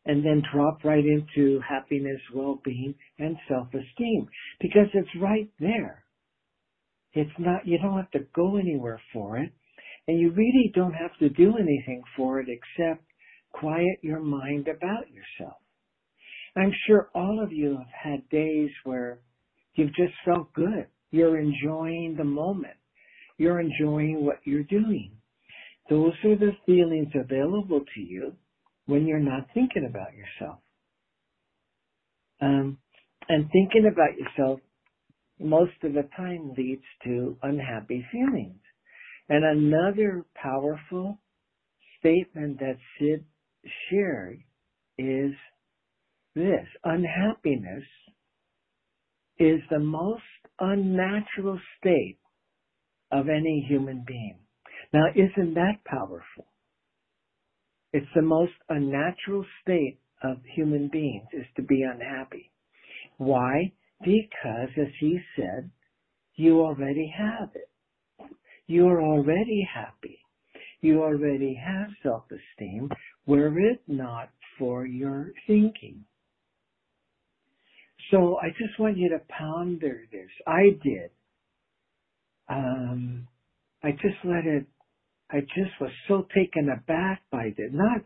and 0.05 0.23
then 0.23 0.43
drop 0.53 0.83
right 0.83 1.05
into 1.05 1.61
happiness, 1.67 2.19
well-being, 2.33 2.93
and 3.19 3.37
self-esteem 3.47 4.27
because 4.59 4.87
it's 4.93 5.21
right 5.21 5.49
there. 5.59 6.03
It's 7.13 7.31
not, 7.39 7.65
you 7.65 7.77
don't 7.79 7.97
have 7.97 8.11
to 8.11 8.27
go 8.35 8.57
anywhere 8.57 9.01
for 9.13 9.37
it 9.37 9.51
and 10.07 10.19
you 10.19 10.31
really 10.31 10.71
don't 10.75 10.93
have 10.93 11.17
to 11.19 11.29
do 11.29 11.53
anything 11.57 12.03
for 12.17 12.39
it 12.41 12.47
except 12.49 13.03
quiet 13.53 13.99
your 14.01 14.19
mind 14.19 14.67
about 14.67 15.05
yourself. 15.09 15.57
I'm 16.57 16.73
sure 16.85 17.09
all 17.15 17.41
of 17.41 17.51
you 17.51 17.77
have 17.77 18.13
had 18.13 18.29
days 18.29 18.69
where 18.83 19.19
you've 19.75 19.95
just 19.95 20.13
felt 20.25 20.53
good. 20.53 20.87
You're 21.11 21.39
enjoying 21.39 22.15
the 22.17 22.23
moment. 22.23 22.75
You're 23.37 23.59
enjoying 23.59 24.25
what 24.25 24.39
you're 24.43 24.63
doing. 24.63 25.11
Those 25.89 26.13
are 26.23 26.35
the 26.35 26.51
feelings 26.65 27.11
available 27.13 27.81
to 27.95 27.99
you 28.01 28.33
when 28.85 29.05
you're 29.05 29.19
not 29.19 29.47
thinking 29.53 29.85
about 29.89 30.13
yourself. 30.13 30.59
Um, 32.41 32.77
and 33.29 33.49
thinking 33.51 33.89
about 33.91 34.17
yourself 34.17 34.59
most 35.39 35.73
of 35.83 35.93
the 35.93 36.07
time 36.15 36.53
leads 36.57 36.83
to 37.03 37.37
unhappy 37.41 38.05
feelings. 38.11 38.59
And 39.29 39.43
another 39.43 40.25
powerful 40.35 41.19
statement 41.99 42.59
that 42.59 42.77
Sid 42.99 43.25
shared 43.89 44.39
is 44.97 45.31
this. 46.35 46.67
Unhappiness 46.83 47.83
is 49.39 49.61
the 49.69 49.79
most 49.79 50.21
unnatural 50.59 51.59
state 51.79 52.19
of 53.11 53.29
any 53.29 53.65
human 53.67 54.03
being. 54.05 54.42
Now, 54.93 55.05
isn't 55.15 55.55
that 55.55 55.83
powerful? 55.85 56.45
It's 57.93 58.07
the 58.15 58.21
most 58.21 58.53
unnatural 58.69 59.45
state 59.61 59.99
of 60.23 60.37
human 60.55 60.89
beings 60.91 61.27
is 61.33 61.45
to 61.55 61.63
be 61.63 61.83
unhappy. 61.83 62.51
Why? 63.17 63.73
Because, 64.01 64.69
as 64.77 64.91
he 64.99 65.19
said, 65.35 65.69
you 66.35 66.61
already 66.61 67.13
have 67.17 67.49
it. 67.55 67.69
You're 68.67 69.03
already 69.03 69.67
happy. 69.73 70.19
You 70.81 71.01
already 71.03 71.53
have 71.55 71.89
self-esteem 72.03 72.89
were 73.25 73.57
it 73.59 73.81
not 73.87 74.29
for 74.59 74.85
your 74.85 75.31
thinking. 75.47 76.03
So 78.11 78.37
I 78.41 78.49
just 78.49 78.79
want 78.79 78.97
you 78.97 79.09
to 79.09 79.19
ponder 79.37 80.01
this. 80.11 80.29
I 80.45 80.77
did. 80.83 81.09
Um, 82.49 83.27
I 83.83 83.91
just 83.91 84.17
let 84.23 84.45
it, 84.45 84.65
I 85.31 85.39
just 85.41 85.71
was 85.81 85.91
so 86.07 86.27
taken 86.35 86.69
aback 86.69 87.23
by 87.31 87.53
this. 87.57 87.69
Not, 87.71 88.01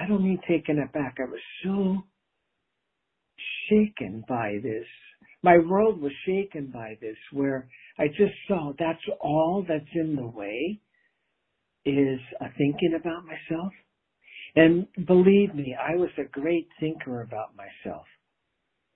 I 0.00 0.06
don't 0.06 0.24
mean 0.24 0.40
taken 0.48 0.80
aback. 0.80 1.16
I 1.18 1.30
was 1.30 1.40
so 1.62 2.04
shaken 3.68 4.24
by 4.28 4.58
this. 4.62 4.86
My 5.42 5.58
world 5.58 6.00
was 6.00 6.12
shaken 6.26 6.70
by 6.72 6.96
this 7.00 7.16
where 7.32 7.68
I 7.98 8.08
just 8.08 8.34
saw 8.48 8.72
that's 8.78 8.98
all 9.20 9.64
that's 9.68 9.84
in 9.94 10.16
the 10.16 10.26
way 10.26 10.80
is 11.84 12.20
a 12.40 12.46
thinking 12.56 12.98
about 12.98 13.24
myself. 13.26 13.72
And 14.56 14.86
believe 15.06 15.54
me, 15.54 15.76
I 15.78 15.96
was 15.96 16.10
a 16.18 16.24
great 16.24 16.68
thinker 16.80 17.22
about 17.22 17.54
myself. 17.56 18.06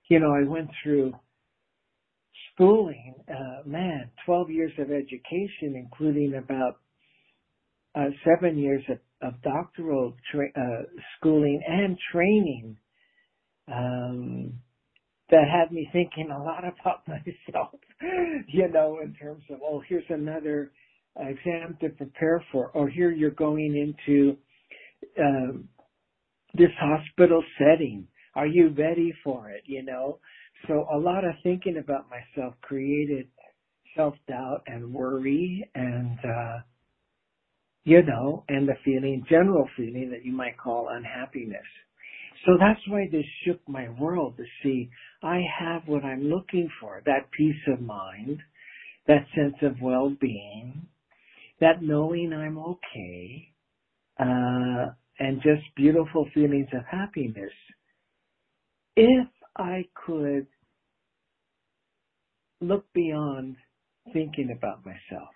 You 0.09 0.19
know, 0.19 0.33
I 0.33 0.47
went 0.47 0.69
through 0.81 1.13
schooling, 2.53 3.15
uh, 3.29 3.67
man, 3.67 4.09
12 4.25 4.49
years 4.49 4.71
of 4.79 4.91
education, 4.91 5.75
including 5.75 6.35
about 6.35 6.79
uh, 7.95 8.05
seven 8.25 8.57
years 8.57 8.83
of, 8.89 8.99
of 9.21 9.41
doctoral 9.41 10.15
tra- 10.31 10.51
uh, 10.55 10.83
schooling 11.17 11.61
and 11.67 11.97
training 12.11 12.77
um, 13.71 14.53
that 15.31 15.45
had 15.49 15.71
me 15.71 15.89
thinking 15.93 16.31
a 16.31 16.43
lot 16.43 16.63
about 16.65 17.03
myself, 17.07 17.71
you 18.47 18.67
know, 18.69 18.99
in 19.03 19.13
terms 19.15 19.43
of, 19.49 19.59
oh, 19.63 19.81
here's 19.87 20.03
another 20.09 20.71
exam 21.17 21.77
to 21.81 21.89
prepare 21.89 22.43
for, 22.51 22.69
or 22.71 22.89
here 22.89 23.11
you're 23.11 23.31
going 23.31 23.75
into 23.75 24.37
um, 25.19 25.69
this 26.53 26.71
hospital 26.79 27.43
setting. 27.57 28.07
Are 28.35 28.47
you 28.47 28.69
ready 28.77 29.13
for 29.23 29.49
it? 29.51 29.63
You 29.65 29.83
know, 29.83 30.19
so 30.67 30.87
a 30.93 30.97
lot 30.97 31.25
of 31.25 31.33
thinking 31.43 31.77
about 31.77 32.07
myself 32.09 32.55
created 32.61 33.27
self 33.95 34.15
doubt 34.27 34.63
and 34.67 34.93
worry 34.93 35.69
and, 35.75 36.19
uh, 36.23 36.59
you 37.89 38.03
know, 38.03 38.43
and 38.47 38.67
the 38.67 38.75
feeling, 38.85 39.25
general 39.27 39.67
feeling 39.75 40.11
that 40.11 40.23
you 40.23 40.31
might 40.31 40.55
call 40.59 40.89
unhappiness. 40.91 41.65
So 42.45 42.51
that's 42.59 42.79
why 42.87 43.07
this 43.11 43.25
shook 43.43 43.59
my 43.67 43.89
world 43.99 44.37
to 44.37 44.43
see 44.61 44.91
I 45.23 45.41
have 45.59 45.81
what 45.87 46.03
I'm 46.05 46.23
looking 46.25 46.69
for, 46.79 47.01
that 47.07 47.31
peace 47.35 47.55
of 47.67 47.81
mind, 47.81 48.37
that 49.07 49.25
sense 49.35 49.55
of 49.63 49.81
well-being, 49.81 50.85
that 51.61 51.81
knowing 51.81 52.31
I'm 52.31 52.59
okay, 52.59 53.47
uh, 54.19 54.93
and 55.17 55.41
just 55.41 55.63
beautiful 55.75 56.27
feelings 56.35 56.67
of 56.73 56.83
happiness. 56.89 57.51
If 58.95 59.27
I 59.57 59.85
could 60.05 60.45
look 62.61 62.85
beyond 62.93 63.55
thinking 64.13 64.55
about 64.55 64.85
myself, 64.85 65.29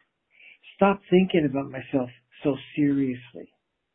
stop 0.75 1.01
thinking 1.09 1.49
about 1.49 1.71
myself 1.71 2.09
so 2.43 2.55
seriously, 2.75 3.49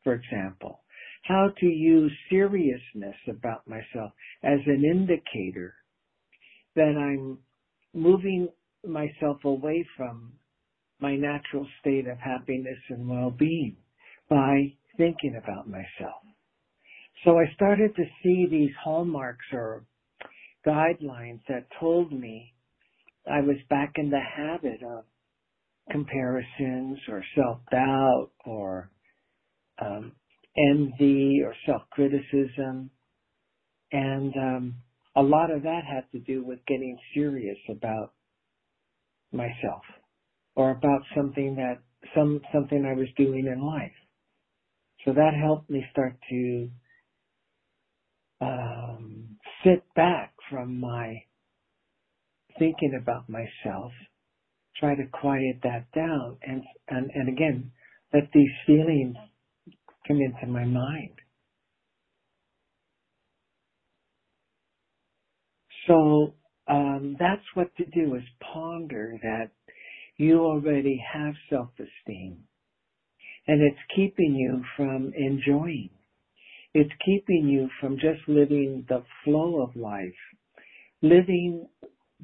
for 0.04 0.14
example, 0.14 0.80
how 1.24 1.50
to 1.58 1.66
use 1.66 2.12
seriousness 2.30 3.16
about 3.28 3.66
myself 3.68 4.12
as 4.42 4.58
an 4.66 4.84
indicator 4.84 5.74
that 6.74 6.94
I'm 6.96 7.38
moving 7.94 8.48
myself 8.86 9.44
away 9.44 9.84
from 9.96 10.32
my 11.00 11.16
natural 11.16 11.66
state 11.80 12.06
of 12.06 12.18
happiness 12.18 12.78
and 12.88 13.08
well-being 13.08 13.76
by 14.28 14.72
thinking 14.96 15.40
about 15.42 15.68
myself. 15.68 16.22
So 17.24 17.38
I 17.38 17.52
started 17.54 17.94
to 17.96 18.04
see 18.22 18.46
these 18.50 18.74
hallmarks 18.82 19.46
or 19.52 19.84
guidelines 20.66 21.40
that 21.48 21.66
told 21.80 22.12
me 22.12 22.54
I 23.30 23.40
was 23.40 23.56
back 23.68 23.94
in 23.96 24.10
the 24.10 24.20
habit 24.20 24.82
of 24.82 25.04
comparisons 25.90 26.98
or 27.08 27.22
self-doubt 27.34 28.30
or 28.44 28.90
um, 29.80 30.12
envy 30.56 31.40
or 31.44 31.54
self-criticism. 31.66 32.90
And 33.92 34.34
um, 34.36 34.74
a 35.16 35.22
lot 35.22 35.50
of 35.50 35.62
that 35.62 35.82
had 35.84 36.04
to 36.12 36.18
do 36.18 36.44
with 36.44 36.58
getting 36.66 36.98
serious 37.14 37.58
about 37.70 38.12
myself 39.32 39.82
or 40.56 40.70
about 40.70 41.02
something 41.16 41.56
that 41.56 41.78
some 42.14 42.40
something 42.52 42.84
I 42.84 42.94
was 42.94 43.08
doing 43.16 43.46
in 43.46 43.60
life. 43.64 43.92
So 45.04 45.12
that 45.12 45.32
helped 45.40 45.70
me 45.70 45.84
start 45.92 46.16
to 46.30 46.70
um, 48.40 49.36
sit 49.64 49.82
back 49.94 50.34
from 50.50 50.80
my 50.80 51.22
thinking 52.58 52.98
about 53.00 53.28
myself, 53.28 53.92
try 54.80 54.94
to 54.94 55.04
quiet 55.12 55.58
that 55.62 55.84
down, 55.94 56.36
and 56.42 56.62
and, 56.88 57.10
and 57.14 57.28
again, 57.28 57.70
let 58.12 58.24
these 58.32 58.50
feelings 58.66 59.16
come 60.06 60.20
into 60.20 60.46
my 60.46 60.64
mind. 60.64 61.12
So 65.86 66.34
um, 66.68 67.16
that's 67.18 67.42
what 67.54 67.74
to 67.76 67.84
do 67.86 68.14
is 68.14 68.22
ponder 68.52 69.18
that 69.22 69.50
you 70.18 70.40
already 70.40 71.02
have 71.12 71.34
self-esteem 71.48 72.44
and 73.48 73.62
it's 73.62 73.78
keeping 73.96 74.34
you 74.34 74.62
from 74.76 75.10
enjoying. 75.16 75.88
It's 76.74 76.92
keeping 77.04 77.48
you 77.48 77.70
from 77.80 77.94
just 77.94 78.20
living 78.28 78.84
the 78.88 79.02
flow 79.24 79.62
of 79.62 79.74
life, 79.74 80.12
living 81.00 81.66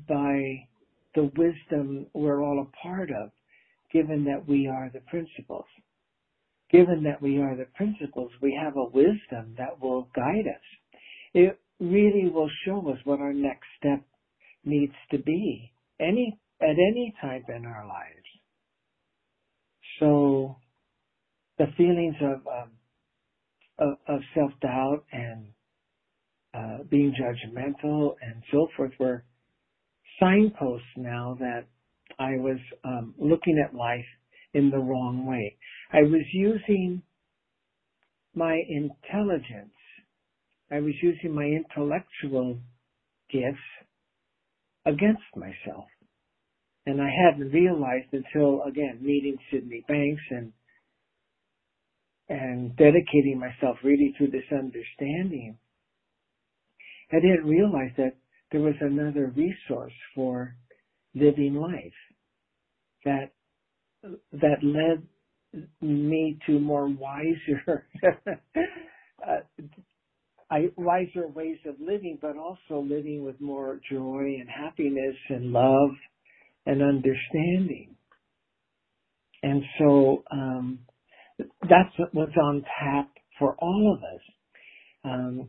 by 0.07 0.69
the 1.15 1.31
wisdom 1.37 2.07
we're 2.15 2.43
all 2.43 2.61
a 2.61 2.87
part 2.87 3.11
of, 3.11 3.31
given 3.93 4.25
that 4.25 4.49
we 4.49 4.67
are 4.67 4.91
the 4.93 5.01
principles. 5.01 5.67
Given 6.71 7.05
that 7.05 7.23
we 7.23 7.39
are 7.39 7.57
the 7.57 7.67
principles, 7.77 8.33
we 8.43 8.59
have 8.61 8.77
a 8.77 8.85
wisdom 8.85 9.55
that 9.59 9.81
will 9.81 10.09
guide 10.15 10.47
us. 10.49 10.65
It 11.33 11.61
really 11.79 12.31
will 12.31 12.51
show 12.65 12.81
us 12.91 12.99
what 13.05 13.21
our 13.21 13.33
next 13.33 13.67
step 13.79 14.03
needs 14.65 14.95
to 15.11 15.19
be 15.19 15.73
any 16.01 16.39
at 16.61 16.71
any 16.71 17.15
time 17.21 17.45
in 17.49 17.67
our 17.67 17.87
lives. 17.87 18.27
So 20.01 20.57
the 21.59 21.67
feelings 21.77 22.17
of 22.21 22.47
um, 22.47 22.71
of, 23.79 23.97
of 24.09 24.21
self 24.35 24.51
doubt 24.61 25.05
and 25.13 25.47
uh, 26.55 26.85
being 26.89 27.13
judgmental 27.21 28.15
and 28.23 28.43
so 28.51 28.69
forth 28.77 28.93
were 28.99 29.25
signposts 30.21 30.87
now 30.97 31.37
that 31.41 31.65
I 32.19 32.37
was 32.37 32.59
um, 32.85 33.15
looking 33.19 33.63
at 33.65 33.75
life 33.75 34.05
in 34.53 34.71
the 34.71 34.79
wrong 34.79 35.27
way. 35.27 35.57
I 35.93 36.03
was 36.03 36.23
using 36.33 37.03
my 38.35 38.61
intelligence. 38.69 39.75
I 40.71 40.81
was 40.81 40.95
using 41.03 41.35
my 41.35 41.45
intellectual 41.45 42.59
gifts 43.31 43.59
against 44.87 45.23
myself. 45.37 45.87
And 46.87 47.01
I 47.01 47.09
hadn't 47.25 47.51
realized 47.51 48.13
until, 48.13 48.63
again, 48.65 48.99
meeting 49.01 49.37
Sydney 49.51 49.85
Banks 49.89 50.23
and 50.31 50.53
and 52.29 52.75
dedicating 52.77 53.39
myself 53.39 53.77
really 53.85 54.15
to 54.19 54.27
this 54.27 54.45
understanding, 54.51 55.59
I 57.13 57.17
didn't 57.17 57.45
realize 57.45 57.91
that 57.99 58.15
there 58.55 58.63
was 58.63 58.77
another 58.81 59.33
resource 59.35 59.93
for 60.15 60.55
living 61.13 61.55
life 61.57 61.93
that 63.05 63.33
that 64.31 64.63
led 64.63 65.03
me 65.81 66.39
to 66.47 66.61
more 66.61 66.89
wiser 66.89 67.85
uh, 69.27 69.41
I, 70.53 70.69
wiser 70.77 71.27
ways 71.27 71.59
of 71.67 71.75
living, 71.81 72.17
but 72.23 72.37
also 72.37 72.81
living 72.81 73.25
with 73.25 73.41
more 73.41 73.81
joy 73.91 74.37
and 74.39 74.49
happiness 74.49 75.17
and 75.31 75.51
love 75.51 75.91
and 76.65 76.81
understanding. 76.81 77.97
And 79.43 79.63
so 79.81 80.23
um, 80.31 80.79
that's 81.39 81.91
what's 82.13 82.37
on 82.41 82.63
tap 82.81 83.11
for 83.37 83.57
all 83.59 83.99
of 83.99 84.05
us. 84.05 84.23
Um, 85.05 85.49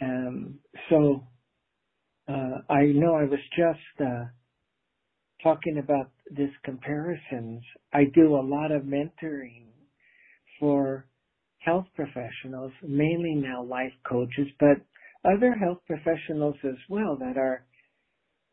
um, 0.00 0.58
so 0.88 1.24
uh, 2.28 2.72
I 2.72 2.86
know 2.86 3.14
I 3.14 3.24
was 3.24 3.40
just 3.56 4.00
uh, 4.00 4.24
talking 5.42 5.78
about 5.78 6.10
this 6.30 6.50
comparisons. 6.64 7.62
I 7.92 8.04
do 8.14 8.36
a 8.36 8.42
lot 8.42 8.70
of 8.72 8.82
mentoring 8.82 9.66
for 10.60 11.06
health 11.58 11.86
professionals, 11.94 12.72
mainly 12.82 13.34
now 13.34 13.62
life 13.62 13.92
coaches, 14.08 14.48
but 14.60 14.78
other 15.24 15.54
health 15.54 15.78
professionals 15.86 16.56
as 16.64 16.76
well 16.88 17.16
that 17.16 17.36
are 17.36 17.64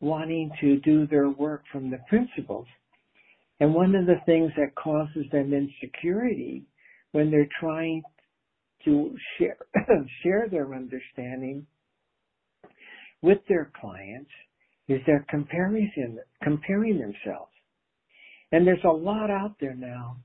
wanting 0.00 0.50
to 0.60 0.80
do 0.80 1.06
their 1.06 1.30
work 1.30 1.62
from 1.72 1.90
the 1.90 1.98
principles 2.08 2.66
and 3.60 3.74
one 3.74 3.94
of 3.94 4.06
the 4.06 4.20
things 4.26 4.52
that 4.56 4.74
causes 4.74 5.24
them 5.32 5.52
insecurity 5.54 6.64
when 7.12 7.30
they're 7.30 7.48
trying 7.58 8.02
to 8.84 9.16
share, 9.38 9.56
share 10.22 10.48
their 10.50 10.74
understanding 10.74 11.66
with 13.22 13.38
their 13.48 13.70
clients 13.80 14.30
is 14.88 15.00
they're 15.06 15.26
comparing, 15.30 15.90
comparing 16.42 16.98
themselves. 16.98 17.52
And 18.52 18.66
there's 18.66 18.84
a 18.84 18.92
lot 18.92 19.30
out 19.30 19.56
there 19.60 19.74
now 19.74 20.18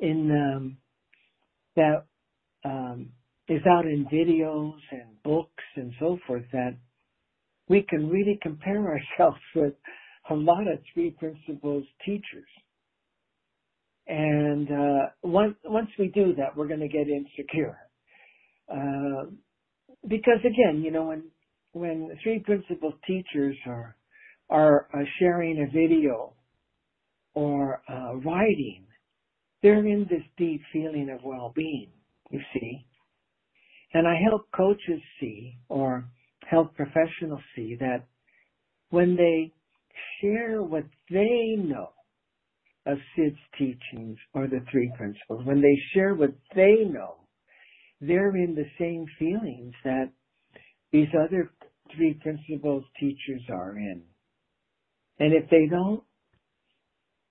in 0.00 0.30
um, 0.30 0.76
that 1.76 2.06
um, 2.64 3.10
is 3.48 3.62
out 3.68 3.86
in 3.86 4.06
videos 4.12 4.78
and 4.92 5.22
books 5.24 5.64
and 5.76 5.92
so 6.00 6.18
forth 6.26 6.44
that 6.52 6.76
we 7.68 7.84
can 7.88 8.08
really 8.08 8.38
compare 8.42 8.86
ourselves 9.18 9.40
with 9.54 9.74
a 10.30 10.34
lot 10.34 10.62
of 10.62 10.78
three 10.92 11.10
principles 11.10 11.84
teachers. 12.04 12.48
And 14.08 14.68
uh, 14.70 15.06
once 15.22 15.56
once 15.64 15.88
we 15.98 16.08
do 16.08 16.34
that, 16.36 16.56
we're 16.56 16.68
going 16.68 16.80
to 16.80 16.88
get 16.88 17.08
insecure. 17.08 17.78
Uh, 18.70 19.30
because 20.08 20.40
again, 20.40 20.82
you 20.82 20.92
know, 20.92 21.06
when 21.08 21.24
when 21.78 22.10
three 22.22 22.38
principal 22.40 22.92
teachers 23.06 23.56
are 23.66 23.96
are 24.48 24.88
uh, 24.94 25.04
sharing 25.18 25.60
a 25.60 25.66
video 25.66 26.32
or 27.34 27.82
uh, 27.90 28.14
writing, 28.16 28.86
they're 29.62 29.84
in 29.86 30.06
this 30.08 30.22
deep 30.38 30.62
feeling 30.72 31.10
of 31.10 31.24
well-being. 31.24 31.90
You 32.30 32.40
see, 32.54 32.86
and 33.92 34.06
I 34.06 34.14
help 34.28 34.48
coaches 34.56 35.00
see 35.20 35.58
or 35.68 36.04
health 36.48 36.70
professionals 36.76 37.40
see 37.54 37.76
that 37.80 38.04
when 38.90 39.16
they 39.16 39.52
share 40.20 40.62
what 40.62 40.84
they 41.10 41.56
know 41.58 41.90
of 42.86 42.98
Sid's 43.16 43.36
teachings 43.58 44.16
or 44.32 44.46
the 44.46 44.60
three 44.70 44.92
principles, 44.96 45.44
when 45.44 45.60
they 45.60 45.76
share 45.92 46.14
what 46.14 46.34
they 46.54 46.84
know, 46.88 47.16
they're 48.00 48.36
in 48.36 48.54
the 48.54 48.66
same 48.78 49.06
feelings 49.18 49.74
that 49.84 50.10
these 50.96 51.08
other 51.14 51.50
three 51.94 52.14
principles 52.14 52.82
teachers 52.98 53.42
are 53.50 53.76
in. 53.76 54.02
And 55.18 55.34
if 55.34 55.50
they 55.50 55.66
don't 55.70 56.02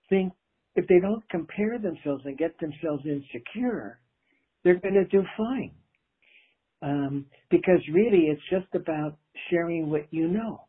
think, 0.07 0.33
if 0.75 0.87
they 0.87 0.99
don't 0.99 1.27
compare 1.29 1.79
themselves 1.79 2.23
and 2.25 2.37
get 2.37 2.53
themselves 2.59 3.03
insecure, 3.05 3.99
they're 4.63 4.79
going 4.79 4.93
to 4.93 5.05
do 5.05 5.23
fine. 5.35 5.71
Um, 6.83 7.25
because 7.49 7.79
really 7.91 8.25
it's 8.27 8.41
just 8.51 8.67
about 8.75 9.17
sharing 9.49 9.89
what 9.89 10.05
you 10.11 10.27
know. 10.27 10.61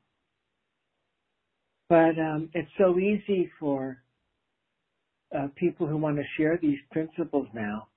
But 1.91 2.19
um, 2.19 2.49
it's 2.55 2.71
so 2.79 2.99
easy 2.99 3.51
for 3.61 3.99
uh, 5.37 5.49
people 5.57 5.87
who 5.87 5.99
want 5.99 6.17
to 6.17 6.23
share 6.39 6.59
these 6.63 6.79
principles 6.93 7.47
now 7.53 7.89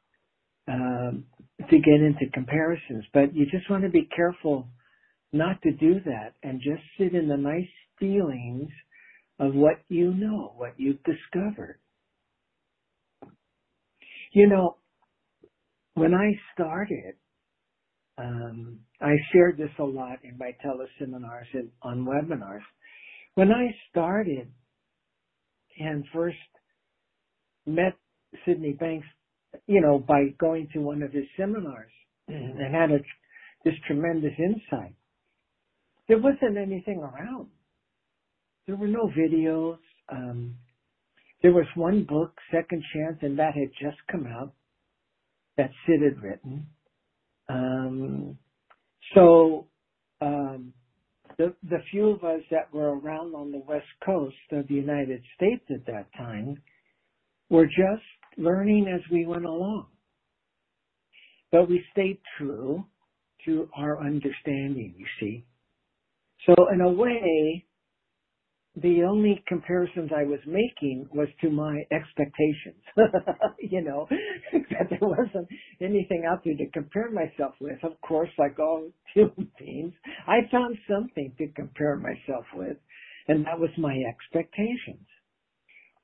um, 0.67 1.23
to 1.69 1.77
get 1.77 2.01
into 2.01 2.29
comparisons. 2.33 3.05
But 3.13 3.33
you 3.33 3.45
just 3.45 3.69
want 3.69 3.83
to 3.83 3.89
be 3.89 4.09
careful 4.13 4.67
not 5.31 5.61
to 5.61 5.71
do 5.71 5.95
that 6.05 6.33
and 6.43 6.61
just 6.61 6.81
sit 6.97 7.13
in 7.13 7.27
the 7.27 7.37
nice 7.37 7.69
feelings 7.99 8.69
of 9.39 9.53
what 9.53 9.79
you 9.87 10.13
know, 10.13 10.53
what 10.57 10.73
you've 10.77 11.03
discovered. 11.03 11.79
You 14.33 14.47
know, 14.47 14.77
when 15.93 16.13
I 16.13 16.31
started, 16.53 17.15
um, 18.17 18.79
I 19.01 19.13
shared 19.31 19.57
this 19.57 19.71
a 19.79 19.83
lot 19.83 20.19
in 20.23 20.37
my 20.37 20.51
teleseminars 20.65 21.47
and 21.53 21.69
on 21.81 22.05
webinars. 22.05 22.61
When 23.35 23.51
I 23.51 23.73
started 23.89 24.51
and 25.79 26.03
first 26.13 26.37
met 27.65 27.95
Sydney 28.45 28.73
Banks, 28.73 29.07
you 29.67 29.81
know, 29.81 29.99
by 29.99 30.25
going 30.39 30.67
to 30.73 30.79
one 30.79 31.01
of 31.01 31.11
his 31.11 31.25
seminars 31.37 31.91
and 32.27 32.75
had 32.75 32.91
a, 32.91 32.99
this 33.65 33.73
tremendous 33.87 34.33
insight, 34.37 34.95
there 36.09 36.19
wasn't 36.19 36.57
anything 36.57 36.99
around. 36.99 37.47
There 38.67 38.75
were 38.75 38.87
no 38.87 39.09
videos. 39.17 39.77
Um, 40.11 40.55
there 41.41 41.53
was 41.53 41.67
one 41.75 42.03
book, 42.03 42.33
Second 42.51 42.83
Chance, 42.93 43.19
and 43.21 43.39
that 43.39 43.53
had 43.53 43.69
just 43.81 43.97
come 44.11 44.27
out 44.27 44.53
that 45.55 45.69
Sid 45.85 46.01
had 46.01 46.21
written. 46.21 46.67
Um, 47.47 48.37
so 49.15 49.67
um, 50.19 50.73
the 51.37 51.53
the 51.69 51.77
few 51.91 52.09
of 52.09 52.23
us 52.23 52.41
that 52.51 52.73
were 52.73 52.99
around 52.99 53.35
on 53.35 53.51
the 53.51 53.63
west 53.67 53.87
coast 54.05 54.35
of 54.51 54.67
the 54.67 54.73
United 54.73 55.21
States 55.35 55.63
at 55.69 55.85
that 55.85 56.07
time 56.17 56.61
were 57.49 57.65
just 57.65 58.37
learning 58.37 58.87
as 58.93 59.01
we 59.11 59.25
went 59.25 59.45
along. 59.45 59.87
But 61.51 61.69
we 61.69 61.83
stayed 61.91 62.19
true 62.37 62.83
to 63.45 63.69
our 63.75 63.99
understanding, 64.03 64.95
you 64.97 65.05
see. 65.19 65.45
So 66.45 66.56
in 66.73 66.82
a 66.82 66.89
way, 66.89 67.65
the 68.75 69.04
only 69.04 69.43
comparisons 69.47 70.12
I 70.15 70.23
was 70.23 70.39
making 70.45 71.08
was 71.13 71.28
to 71.41 71.49
my 71.49 71.82
expectations. 71.91 72.82
you 73.60 73.82
know, 73.82 74.08
that 74.54 74.89
there 74.89 74.99
wasn't 75.02 75.47
anything 75.82 76.23
out 76.30 76.43
there 76.45 76.56
to 76.56 76.69
compare 76.71 77.10
myself 77.12 77.56
with. 77.60 77.84
Of 77.84 77.99
course, 78.02 78.30
like 78.38 78.58
all 78.60 78.89
human 79.13 79.49
beings, 79.60 79.93
I 80.28 80.39
found 80.52 80.78
something 80.89 81.34
to 81.38 81.47
compare 81.56 81.97
myself 81.97 82.45
with, 82.54 82.78
and 83.28 83.45
that 83.45 83.60
was 83.60 83.71
my 83.78 83.97
expectations. 84.08 85.06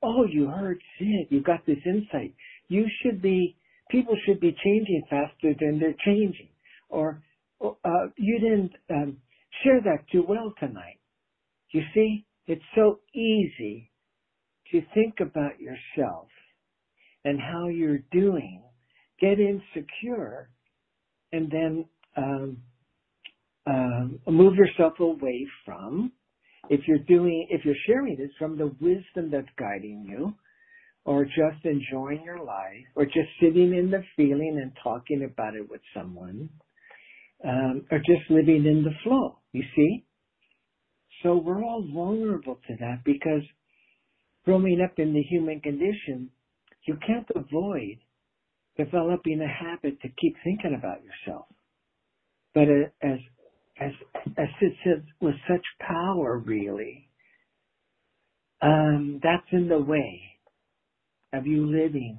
Oh, 0.02 0.26
you 0.30 0.48
heard 0.48 0.78
Sid, 0.98 1.28
you 1.30 1.42
got 1.42 1.64
this 1.66 1.78
insight. 1.86 2.34
You 2.68 2.84
should 3.02 3.22
be, 3.22 3.56
people 3.90 4.16
should 4.26 4.40
be 4.40 4.54
changing 4.62 5.02
faster 5.08 5.54
than 5.58 5.78
they're 5.78 5.96
changing. 6.04 6.50
Or, 6.90 7.22
uh, 7.64 8.08
you 8.16 8.38
didn't 8.38 8.72
um, 8.90 9.16
share 9.62 9.80
that 9.82 10.04
too 10.10 10.24
well 10.28 10.52
tonight. 10.58 10.98
You 11.72 11.82
see, 11.94 12.26
it's 12.46 12.62
so 12.74 13.00
easy 13.14 13.90
to 14.70 14.82
think 14.94 15.14
about 15.20 15.60
yourself 15.60 16.28
and 17.24 17.40
how 17.40 17.68
you're 17.68 18.00
doing, 18.12 18.62
get 19.20 19.38
insecure, 19.40 20.48
and 21.32 21.50
then 21.50 21.84
um, 22.16 22.56
um, 23.66 24.20
move 24.28 24.54
yourself 24.54 24.94
away 25.00 25.46
from. 25.64 26.12
If 26.70 26.80
you're 26.86 26.98
doing, 26.98 27.46
if 27.50 27.64
you're 27.64 27.74
sharing 27.86 28.16
this 28.16 28.30
from 28.38 28.56
the 28.56 28.74
wisdom 28.80 29.30
that's 29.30 29.48
guiding 29.58 30.06
you, 30.08 30.34
or 31.04 31.24
just 31.24 31.64
enjoying 31.64 32.22
your 32.24 32.42
life, 32.42 32.84
or 32.96 33.04
just 33.04 33.28
sitting 33.40 33.74
in 33.74 33.90
the 33.90 34.02
feeling 34.16 34.58
and 34.60 34.72
talking 34.82 35.24
about 35.24 35.54
it 35.54 35.68
with 35.70 35.80
someone, 35.94 36.48
um, 37.44 37.84
or 37.90 37.98
just 37.98 38.30
living 38.30 38.66
in 38.66 38.82
the 38.84 38.94
flow. 39.02 39.38
You 39.52 39.64
see, 39.74 40.04
so 41.22 41.36
we're 41.36 41.64
all 41.64 41.84
vulnerable 41.92 42.58
to 42.68 42.76
that 42.80 43.02
because 43.04 43.42
growing 44.44 44.80
up 44.82 44.98
in 44.98 45.12
the 45.12 45.22
human 45.22 45.60
condition, 45.60 46.30
you 46.86 46.96
can't 47.06 47.26
avoid 47.34 47.98
developing 48.76 49.40
a 49.40 49.48
habit 49.48 50.00
to 50.02 50.08
keep 50.20 50.36
thinking 50.44 50.76
about 50.78 50.98
yourself. 51.02 51.46
But 52.54 52.68
as 53.02 53.18
as 53.78 53.90
as 54.38 54.48
it 54.60 54.72
says, 54.84 55.02
with 55.20 55.34
such 55.48 55.64
power, 55.80 56.38
really, 56.38 57.08
um, 58.62 59.20
that's 59.22 59.46
in 59.52 59.68
the 59.68 59.80
way 59.80 60.22
of 61.32 61.46
you 61.46 61.66
living 61.66 62.18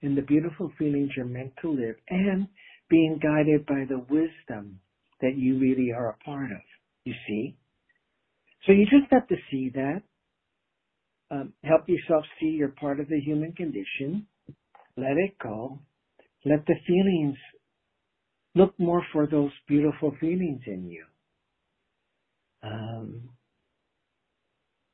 in 0.00 0.14
the 0.14 0.22
beautiful 0.22 0.70
feelings 0.78 1.10
you're 1.16 1.26
meant 1.26 1.52
to 1.62 1.70
live 1.70 1.96
and 2.08 2.46
being 2.94 3.18
guided 3.20 3.66
by 3.66 3.84
the 3.88 3.98
wisdom 3.98 4.78
that 5.20 5.36
you 5.36 5.58
really 5.58 5.90
are 5.90 6.10
a 6.10 6.24
part 6.24 6.52
of. 6.52 6.62
You 7.04 7.14
see? 7.26 7.56
So 8.64 8.72
you 8.72 8.84
just 8.84 9.10
have 9.10 9.26
to 9.26 9.34
see 9.50 9.72
that. 9.74 10.02
Um, 11.32 11.54
help 11.64 11.88
yourself 11.88 12.24
see 12.38 12.46
you're 12.46 12.68
part 12.68 13.00
of 13.00 13.08
the 13.08 13.18
human 13.18 13.52
condition. 13.52 14.28
Let 14.96 15.16
it 15.16 15.36
go. 15.42 15.80
Let 16.44 16.64
the 16.66 16.76
feelings 16.86 17.36
look 18.54 18.78
more 18.78 19.02
for 19.12 19.26
those 19.26 19.50
beautiful 19.66 20.12
feelings 20.20 20.60
in 20.68 20.88
you. 20.88 21.04
Um, 22.62 23.30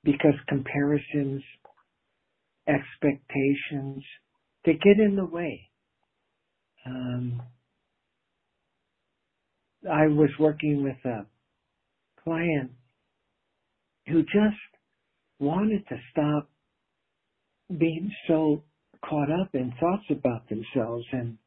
because 0.05 0.35
comparisons, 0.49 1.43
expectations, 2.67 4.03
they 4.65 4.73
get 4.73 4.99
in 4.99 5.17
the 5.17 5.27
way. 5.27 5.69
Um, 6.87 7.43
I 9.89 10.07
was 10.09 10.31
working 10.39 10.83
with 10.85 10.97
a 11.05 11.27
client 12.25 12.73
who 14.09 14.23
just 14.23 14.59
wanted 15.41 15.83
to 15.89 15.97
stop 16.13 16.51
being 17.79 18.11
so 18.29 18.63
caught 19.05 19.31
up 19.31 19.51
in 19.55 19.73
thoughts 19.81 20.05
about 20.11 20.49
themselves. 20.49 21.07
And 21.13 21.39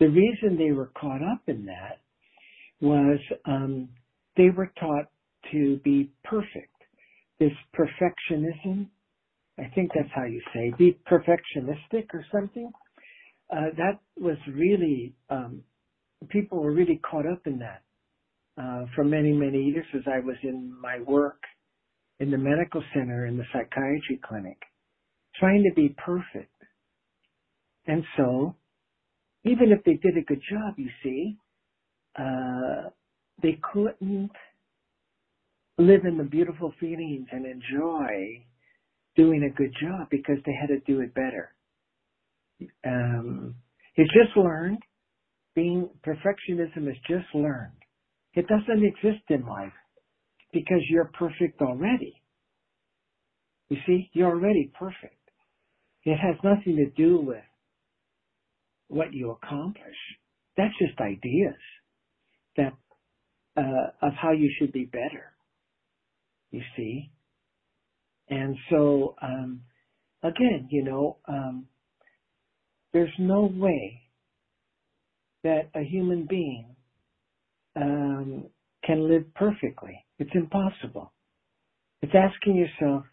the 0.00 0.08
reason 0.08 0.58
they 0.58 0.72
were 0.72 0.92
caught 1.00 1.22
up 1.22 1.42
in 1.48 1.66
that 1.66 2.00
was 2.80 3.20
um, 3.46 3.90
they 4.36 4.50
were 4.56 4.72
taught 4.80 5.06
to 5.52 5.78
be 5.84 6.10
perfect. 6.24 6.70
This 7.40 7.52
perfectionism, 7.78 8.88
I 9.58 9.64
think 9.74 9.90
that's 9.94 10.10
how 10.14 10.24
you 10.24 10.42
say, 10.54 10.72
be 10.78 10.98
perfectionistic 11.10 12.06
or 12.14 12.24
something. 12.32 12.72
Uh, 13.52 13.70
that 13.76 14.00
was 14.18 14.38
really, 14.48 15.14
um, 15.30 15.62
people 16.30 16.60
were 16.62 16.72
really 16.72 17.00
caught 17.10 17.26
up 17.26 17.42
in 17.46 17.58
that 17.60 17.82
uh, 18.58 18.86
for 18.94 19.04
many, 19.04 19.32
many 19.32 19.62
years 19.64 19.86
as 19.94 20.02
I 20.06 20.20
was 20.20 20.36
in 20.44 20.72
my 20.80 21.00
work 21.00 21.40
in 22.20 22.30
the 22.30 22.38
medical 22.38 22.82
center 22.94 23.26
in 23.26 23.36
the 23.38 23.44
psychiatry 23.52 24.20
clinic. 24.28 24.58
trying 25.36 25.64
to 25.64 25.74
be 25.74 25.94
perfect. 26.04 26.52
And 27.86 28.04
so, 28.16 28.56
even 29.44 29.72
if 29.72 29.84
they 29.84 29.94
did 29.94 30.18
a 30.18 30.24
good 30.26 30.42
job, 30.50 30.74
you 30.78 30.90
see, 31.02 31.36
uh, 32.18 32.90
they 33.42 33.58
couldn't 33.72 34.30
live 35.78 36.02
in 36.06 36.18
the 36.18 36.24
beautiful 36.24 36.72
feelings 36.80 37.26
and 37.32 37.46
enjoy 37.46 38.44
doing 39.16 39.44
a 39.44 39.56
good 39.56 39.72
job 39.82 40.08
because 40.10 40.38
they 40.46 40.52
had 40.60 40.68
to 40.68 40.80
do 40.86 41.00
it 41.00 41.14
better. 41.14 41.54
Um, 42.86 43.56
it's 43.96 44.12
just 44.12 44.36
learned. 44.36 44.78
Being 45.54 45.90
perfectionism 46.06 46.88
is 46.88 46.96
just 47.08 47.26
learned. 47.34 47.72
It 48.34 48.46
doesn't 48.48 48.84
exist 48.84 49.24
in 49.30 49.46
life 49.46 49.72
because 50.52 50.80
you're 50.90 51.10
perfect 51.18 51.60
already. 51.62 52.14
You 53.68 53.78
see, 53.86 54.10
you're 54.14 54.30
already 54.30 54.70
perfect. 54.78 55.16
It 56.04 56.16
has 56.16 56.36
nothing 56.44 56.76
to 56.76 56.90
do 57.02 57.20
with 57.20 57.44
what 58.88 59.12
you 59.12 59.30
accomplish. 59.32 59.96
That's 60.56 60.74
just 60.78 61.00
ideas 61.00 61.56
that 62.56 62.72
uh, 63.56 64.06
of 64.06 64.12
how 64.20 64.32
you 64.32 64.50
should 64.58 64.72
be 64.72 64.86
better. 64.86 65.34
You 66.52 66.62
see, 66.76 67.10
and 68.28 68.56
so 68.70 69.14
um, 69.22 69.62
again, 70.22 70.68
you 70.70 70.84
know, 70.84 71.18
um, 71.28 71.68
there's 72.92 73.12
no 73.18 73.50
way 73.54 74.03
that 75.44 75.70
a 75.74 75.84
human 75.84 76.26
being 76.26 76.74
um, 77.76 78.46
can 78.84 79.08
live 79.08 79.32
perfectly. 79.34 80.04
It's 80.18 80.30
impossible. 80.34 81.12
It's 82.02 82.12
asking 82.14 82.56
yourself 82.56 83.04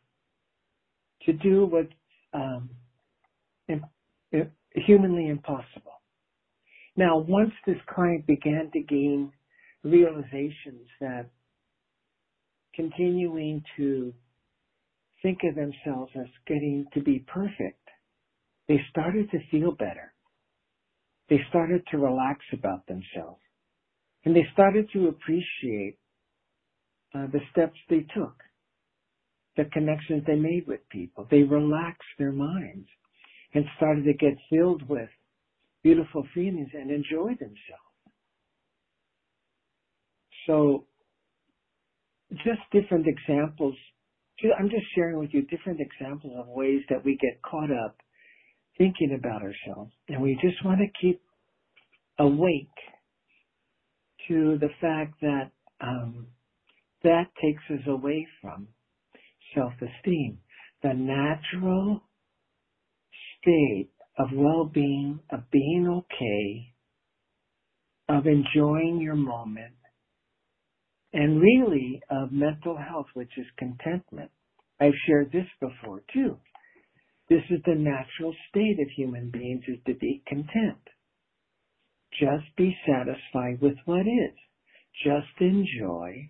to 1.26 1.34
do 1.34 1.66
what's 1.66 1.94
um, 2.34 2.70
humanly 4.74 5.30
impossible. 5.30 6.02
Now, 6.96 7.20
once 7.20 7.52
this 7.66 7.78
client 7.94 8.28
began 8.28 8.70
to 8.74 8.82
gain 8.82 9.32
realizations 9.84 10.88
that 11.00 11.30
continuing 12.76 13.64
to 13.78 14.14
think 15.22 15.40
of 15.44 15.56
themselves 15.56 16.12
as 16.20 16.28
getting 16.48 16.86
to 16.94 17.02
be 17.02 17.24
perfect, 17.28 17.80
they 18.68 18.80
started 18.90 19.30
to 19.32 19.40
feel 19.50 19.72
better. 19.72 20.14
They 21.32 21.40
started 21.48 21.82
to 21.92 21.98
relax 21.98 22.42
about 22.52 22.86
themselves. 22.88 23.40
And 24.26 24.36
they 24.36 24.46
started 24.52 24.90
to 24.92 25.08
appreciate 25.08 25.98
uh, 27.16 27.28
the 27.32 27.40
steps 27.54 27.78
they 27.90 28.06
took, 28.14 28.36
the 29.56 29.64
connections 29.72 30.24
they 30.28 30.36
made 30.36 30.68
with 30.68 30.82
people. 30.90 31.26
They 31.32 31.44
relaxed 31.44 32.10
their 32.20 32.34
minds 32.34 32.86
and 33.54 33.64
started 33.78 34.04
to 34.04 34.14
get 34.14 34.34
filled 34.50 34.88
with 34.90 35.08
beautiful 35.84 36.28
feelings 36.34 36.68
and 36.74 36.92
enjoy 36.92 37.30
themselves. 37.40 37.96
So, 40.48 40.86
just 42.44 42.60
different 42.74 43.08
examples. 43.08 43.76
I'm 44.60 44.70
just 44.70 44.86
sharing 44.96 45.18
with 45.18 45.30
you 45.34 45.44
different 45.44 45.80
examples 45.80 46.34
of 46.38 46.48
ways 46.50 46.82
that 46.90 47.06
we 47.06 47.18
get 47.22 47.42
caught 47.42 47.72
up 47.72 47.96
thinking 48.82 49.16
about 49.18 49.44
ourselves. 49.44 49.92
And 50.10 50.22
we 50.22 50.38
just 50.42 50.64
want 50.66 50.80
to 50.80 50.88
keep 51.00 51.22
awake 52.18 52.68
to 54.28 54.58
the 54.60 54.70
fact 54.80 55.14
that 55.22 55.52
um, 55.80 56.28
that 57.04 57.26
takes 57.42 57.62
us 57.70 57.88
away 57.88 58.28
from 58.42 58.68
self-esteem. 59.56 60.40
The 60.82 60.94
natural 60.94 62.02
state 63.40 63.90
of 64.18 64.30
well-being, 64.34 65.20
of 65.32 65.42
being 65.52 65.88
okay, 65.88 66.74
of 68.10 68.26
enjoying 68.26 69.00
your 69.00 69.16
moment, 69.16 69.76
and 71.14 71.40
really 71.40 72.02
of 72.10 72.32
mental 72.32 72.78
health, 72.78 73.08
which 73.14 73.32
is 73.38 73.46
contentment. 73.58 74.32
I've 74.80 74.94
shared 75.08 75.32
this 75.32 75.46
before 75.60 76.02
too. 76.14 76.38
This 77.32 77.44
is 77.50 77.62
the 77.66 77.76
natural 77.76 78.36
state 78.50 78.78
of 78.82 78.90
human 78.94 79.30
beings 79.30 79.64
is 79.66 79.78
to 79.88 79.94
be 79.94 80.22
content. 80.28 80.84
Just 82.20 82.44
be 82.58 82.76
satisfied 82.86 83.62
with 83.62 83.78
what 83.86 84.02
is. 84.02 84.36
Just 85.02 85.40
enjoy 85.40 86.30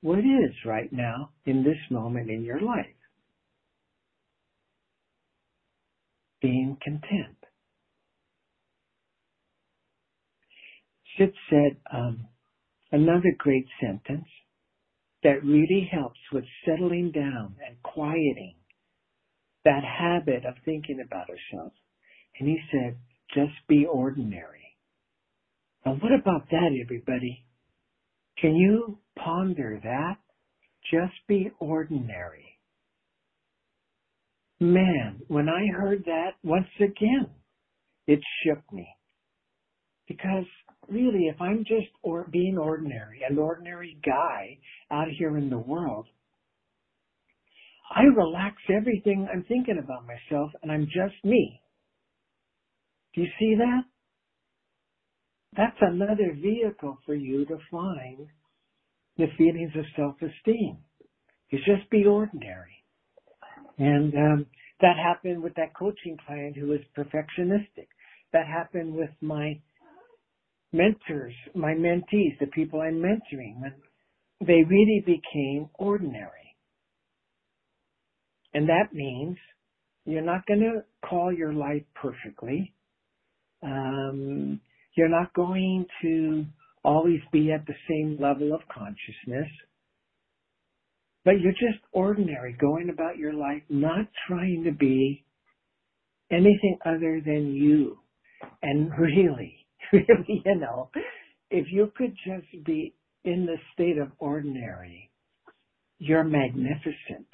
what 0.00 0.18
is 0.18 0.50
right 0.66 0.92
now 0.92 1.30
in 1.46 1.62
this 1.62 1.78
moment 1.88 2.30
in 2.30 2.42
your 2.42 2.58
life. 2.58 2.96
Being 6.42 6.78
content. 6.82 7.36
Sid 11.16 11.32
said 11.48 11.76
um, 11.94 12.26
another 12.90 13.36
great 13.38 13.68
sentence 13.80 14.26
that 15.22 15.44
really 15.44 15.88
helps 15.92 16.18
with 16.32 16.44
settling 16.66 17.12
down 17.12 17.54
and 17.64 17.80
quieting 17.84 18.56
that 19.64 19.82
habit 19.84 20.44
of 20.44 20.54
thinking 20.64 21.02
about 21.04 21.28
ourselves. 21.28 21.74
And 22.38 22.48
he 22.48 22.58
said, 22.72 22.96
just 23.34 23.52
be 23.68 23.86
ordinary. 23.86 24.76
Now 25.84 25.94
what 25.94 26.12
about 26.12 26.48
that, 26.50 26.70
everybody? 26.82 27.44
Can 28.40 28.56
you 28.56 28.98
ponder 29.18 29.80
that? 29.82 30.16
Just 30.90 31.14
be 31.28 31.50
ordinary. 31.58 32.58
Man, 34.60 35.20
when 35.28 35.48
I 35.48 35.66
heard 35.74 36.04
that 36.06 36.32
once 36.42 36.68
again, 36.78 37.30
it 38.06 38.20
shook 38.44 38.60
me. 38.72 38.88
Because 40.08 40.44
really, 40.88 41.28
if 41.32 41.40
I'm 41.40 41.58
just 41.60 41.88
or 42.02 42.26
being 42.30 42.58
ordinary, 42.58 43.20
an 43.28 43.38
ordinary 43.38 43.96
guy 44.04 44.58
out 44.90 45.08
here 45.18 45.36
in 45.38 45.48
the 45.48 45.58
world, 45.58 46.06
I 47.90 48.02
relax 48.02 48.56
everything 48.68 49.28
I'm 49.32 49.44
thinking 49.48 49.80
about 49.82 50.06
myself 50.06 50.50
and 50.62 50.70
I'm 50.70 50.86
just 50.86 51.24
me. 51.24 51.60
Do 53.14 53.22
you 53.22 53.28
see 53.38 53.56
that? 53.58 53.82
That's 55.56 55.76
another 55.80 56.36
vehicle 56.40 56.98
for 57.04 57.14
you 57.14 57.44
to 57.46 57.58
find 57.70 58.28
the 59.18 59.26
feelings 59.36 59.72
of 59.76 59.84
self-esteem. 59.96 60.78
You 61.50 61.58
just 61.58 61.90
be 61.90 62.04
ordinary. 62.04 62.84
And 63.78 64.14
um, 64.14 64.46
that 64.80 64.96
happened 64.96 65.42
with 65.42 65.54
that 65.56 65.74
coaching 65.76 66.16
client 66.26 66.56
who 66.56 66.68
was 66.68 66.80
perfectionistic. 66.96 67.88
That 68.32 68.46
happened 68.46 68.94
with 68.94 69.10
my 69.20 69.60
mentors, 70.72 71.34
my 71.54 71.72
mentees, 71.72 72.38
the 72.38 72.46
people 72.54 72.80
I'm 72.80 73.02
mentoring. 73.02 73.60
They 74.40 74.62
really 74.68 75.02
became 75.04 75.68
ordinary. 75.74 76.39
And 78.54 78.68
that 78.68 78.92
means 78.92 79.36
you're 80.04 80.22
not 80.22 80.46
going 80.46 80.60
to 80.60 80.84
call 81.08 81.32
your 81.32 81.52
life 81.52 81.84
perfectly. 81.94 82.74
Um, 83.62 84.60
you're 84.96 85.08
not 85.08 85.32
going 85.34 85.86
to 86.02 86.44
always 86.84 87.20
be 87.32 87.52
at 87.52 87.66
the 87.66 87.74
same 87.88 88.18
level 88.20 88.54
of 88.54 88.60
consciousness. 88.72 89.48
But 91.24 91.40
you're 91.40 91.52
just 91.52 91.84
ordinary, 91.92 92.56
going 92.58 92.88
about 92.90 93.18
your 93.18 93.34
life, 93.34 93.62
not 93.68 94.06
trying 94.26 94.64
to 94.64 94.72
be 94.72 95.24
anything 96.30 96.78
other 96.86 97.20
than 97.24 97.54
you. 97.54 97.98
And 98.62 98.90
really, 98.98 99.66
really, 99.92 100.42
you 100.44 100.56
know, 100.56 100.90
if 101.50 101.66
you 101.70 101.92
could 101.96 102.14
just 102.24 102.64
be 102.64 102.94
in 103.24 103.44
the 103.44 103.56
state 103.74 103.98
of 103.98 104.08
ordinary, 104.18 105.10
you're 105.98 106.24
magnificent. 106.24 107.28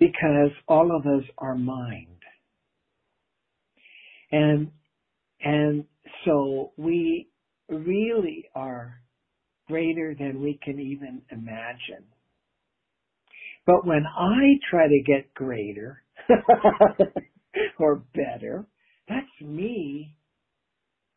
Because 0.00 0.52
all 0.68 0.96
of 0.96 1.06
us 1.06 1.24
are 1.38 1.56
mind. 1.56 2.08
And 4.32 4.72
and 5.42 5.84
so 6.24 6.72
we 6.76 7.28
really 7.68 8.46
are 8.54 9.00
greater 9.68 10.14
than 10.18 10.42
we 10.42 10.58
can 10.62 10.80
even 10.80 11.22
imagine. 11.30 12.04
But 13.66 13.86
when 13.86 14.04
I 14.06 14.54
try 14.70 14.88
to 14.88 15.02
get 15.06 15.34
greater 15.34 16.02
or 17.78 18.02
better, 18.14 18.66
that's 19.08 19.26
me 19.42 20.16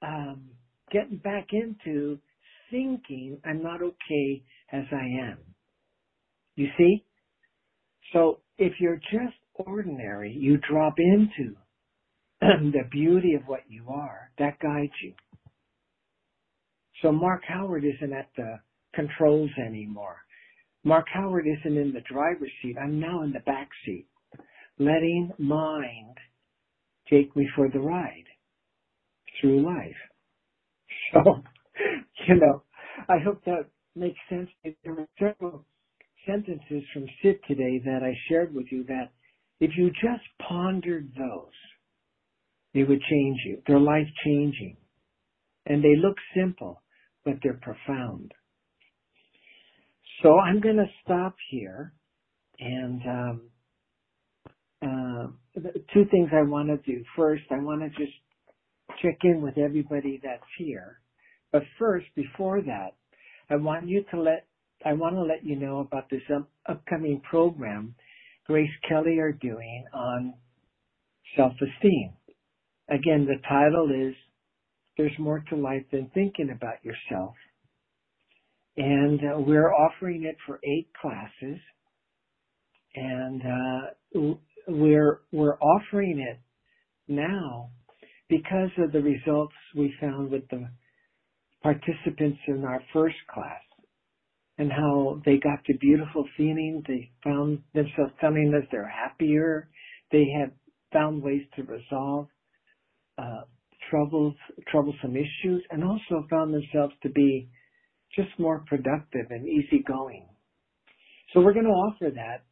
um, 0.02 0.44
getting 0.92 1.18
back 1.18 1.48
into 1.52 2.20
thinking 2.72 3.40
I'm 3.46 3.64
not 3.64 3.82
okay 3.82 4.44
as 4.72 4.86
I 4.92 5.06
am. 5.32 5.38
You 6.56 6.68
see? 6.78 7.06
So 8.12 8.40
if 8.58 8.74
you're 8.80 8.98
just 9.12 9.38
ordinary, 9.56 10.32
you 10.34 10.58
drop 10.70 10.96
into 10.98 11.56
the 12.42 12.84
beauty 12.92 13.34
of 13.36 13.44
what 13.48 13.62
you 13.70 13.86
are, 13.90 14.32
that 14.40 14.60
guides 14.60 14.94
you. 15.04 15.14
So 17.02 17.12
Mark 17.12 17.44
Howard 17.48 17.86
isn't 17.86 18.14
at 18.14 18.30
the 18.38 18.60
controls 18.96 19.52
anymore. 19.66 20.18
Mark 20.84 21.08
Howard 21.14 21.46
isn't 21.48 21.78
in 21.78 21.94
the 21.94 22.02
driver's 22.12 22.52
seat. 22.62 22.76
I'm 22.82 23.00
now 23.00 23.24
in 23.24 23.34
the 23.34 23.42
back 23.42 23.70
seat. 23.86 24.06
letting 24.80 25.32
mind 25.38 26.18
take 27.10 27.36
me 27.36 27.48
for 27.56 27.70
the 27.70 27.80
ride 27.80 28.26
through 29.42 29.66
life. 29.66 29.96
So, 31.14 31.44
you 32.28 32.36
know, 32.36 32.64
I 33.10 33.20
hope 33.26 33.44
that 33.46 33.68
makes 33.96 34.20
sense. 34.30 34.50
There 34.84 34.94
were 34.96 35.08
several 35.20 35.66
sentences 36.26 36.84
from 36.94 37.06
Sid 37.22 37.40
today 37.48 37.82
that 37.86 38.02
I 38.04 38.14
shared 38.30 38.54
with 38.54 38.66
you 38.72 38.84
that 38.86 39.12
if 39.60 39.72
you 39.78 39.90
just 39.92 40.24
pondered 40.48 41.12
those, 41.18 41.52
they 42.74 42.84
would 42.84 43.02
change 43.02 43.38
you. 43.46 43.62
They're 43.68 43.80
life 43.80 44.08
changing. 44.26 44.78
And 45.66 45.84
they 45.84 45.96
look 45.96 46.18
simple, 46.36 46.82
but 47.24 47.36
they're 47.42 47.60
profound. 47.62 48.34
So 50.22 50.38
I'm 50.40 50.60
going 50.60 50.78
to 50.78 50.88
stop 51.04 51.36
here 51.50 51.94
and 52.60 53.02
um, 53.08 53.42
uh, 54.82 55.60
two 55.94 56.06
things 56.12 56.30
I 56.34 56.44
want 56.44 56.70
to 56.70 56.78
do. 56.78 57.04
First, 57.16 57.44
I 57.52 57.60
want 57.60 57.82
to 57.82 57.90
just 57.90 58.14
check 59.02 59.18
in 59.24 59.42
with 59.42 59.58
everybody 59.58 60.20
that's 60.24 60.44
here. 60.58 61.00
But 61.52 61.64
first, 61.80 62.08
before 62.16 62.62
that, 62.62 62.96
I 63.50 63.56
want 63.58 63.88
you 63.88 64.04
to 64.12 64.22
let 64.22 64.46
I 64.86 64.94
want 64.94 65.16
to 65.16 65.22
let 65.22 65.46
you 65.46 65.56
know 65.56 65.80
about 65.80 66.10
this 66.10 66.22
up, 66.36 66.50
upcoming 66.68 67.22
program 67.30 67.96
Grace 68.46 68.70
Kelly 68.90 69.20
are 69.20 69.32
doing 69.32 69.86
on 69.94 70.34
self-esteem. 71.38 72.12
Again, 72.90 73.26
the 73.26 73.42
title 73.48 73.90
is 73.90 74.14
There's 74.98 75.18
More 75.18 75.44
to 75.50 75.56
Life 75.56 75.86
Than 75.92 76.12
Thinking 76.14 76.50
About 76.54 76.84
Yourself. 76.84 77.36
And 78.76 79.20
uh, 79.20 79.40
we're 79.40 79.74
offering 79.74 80.24
it 80.24 80.36
for 80.46 80.60
eight 80.66 80.90
classes. 81.02 81.60
And 82.96 83.42
uh, 83.42 84.34
we're, 84.68 85.22
we're 85.32 85.58
offering 85.60 86.20
it 86.20 86.40
now 87.08 87.70
because 88.30 88.72
of 88.80 88.92
the 88.92 89.02
results 89.02 89.56
we 89.76 89.94
found 90.02 90.32
with 90.32 90.44
the 90.50 90.68
participants 91.62 92.40
in 92.48 92.66
our 92.66 92.82
first 92.92 93.16
class 93.34 93.62
and 94.58 94.72
how 94.72 95.22
they 95.26 95.38
got 95.38 95.64
to 95.66 95.78
beautiful 95.80 96.26
feeling. 96.38 96.84
They 96.88 97.12
found 97.24 97.60
themselves 97.74 98.14
telling 98.22 98.54
us 98.56 98.68
they're 98.72 98.88
happier. 98.88 99.70
They 100.12 100.26
have 100.40 100.52
found 100.92 101.24
ways 101.24 101.42
to 101.56 101.64
resolve 101.64 102.28
uh, 103.18 103.42
troubles, 103.90 104.36
troublesome 104.72 105.16
issues, 105.16 105.64
and 105.72 105.84
also 105.84 106.26
found 106.30 106.54
themselves 106.54 106.94
to 107.04 107.10
be 107.10 107.50
just 108.16 108.30
more 108.38 108.64
productive 108.68 109.26
and 109.30 109.48
easygoing. 109.48 110.28
So 111.34 111.42
we're 111.42 111.54
going 111.54 111.66
to 111.66 111.72
offer 111.72 112.12
that. 112.16 112.44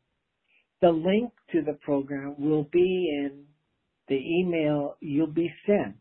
The 0.82 0.90
link 0.90 1.32
to 1.52 1.62
the 1.62 1.78
program 1.84 2.36
will 2.40 2.68
be 2.72 2.80
in 2.80 3.46
the 4.08 4.16
email 4.16 4.96
you'll 5.00 5.28
be 5.28 5.52
sent 5.68 5.96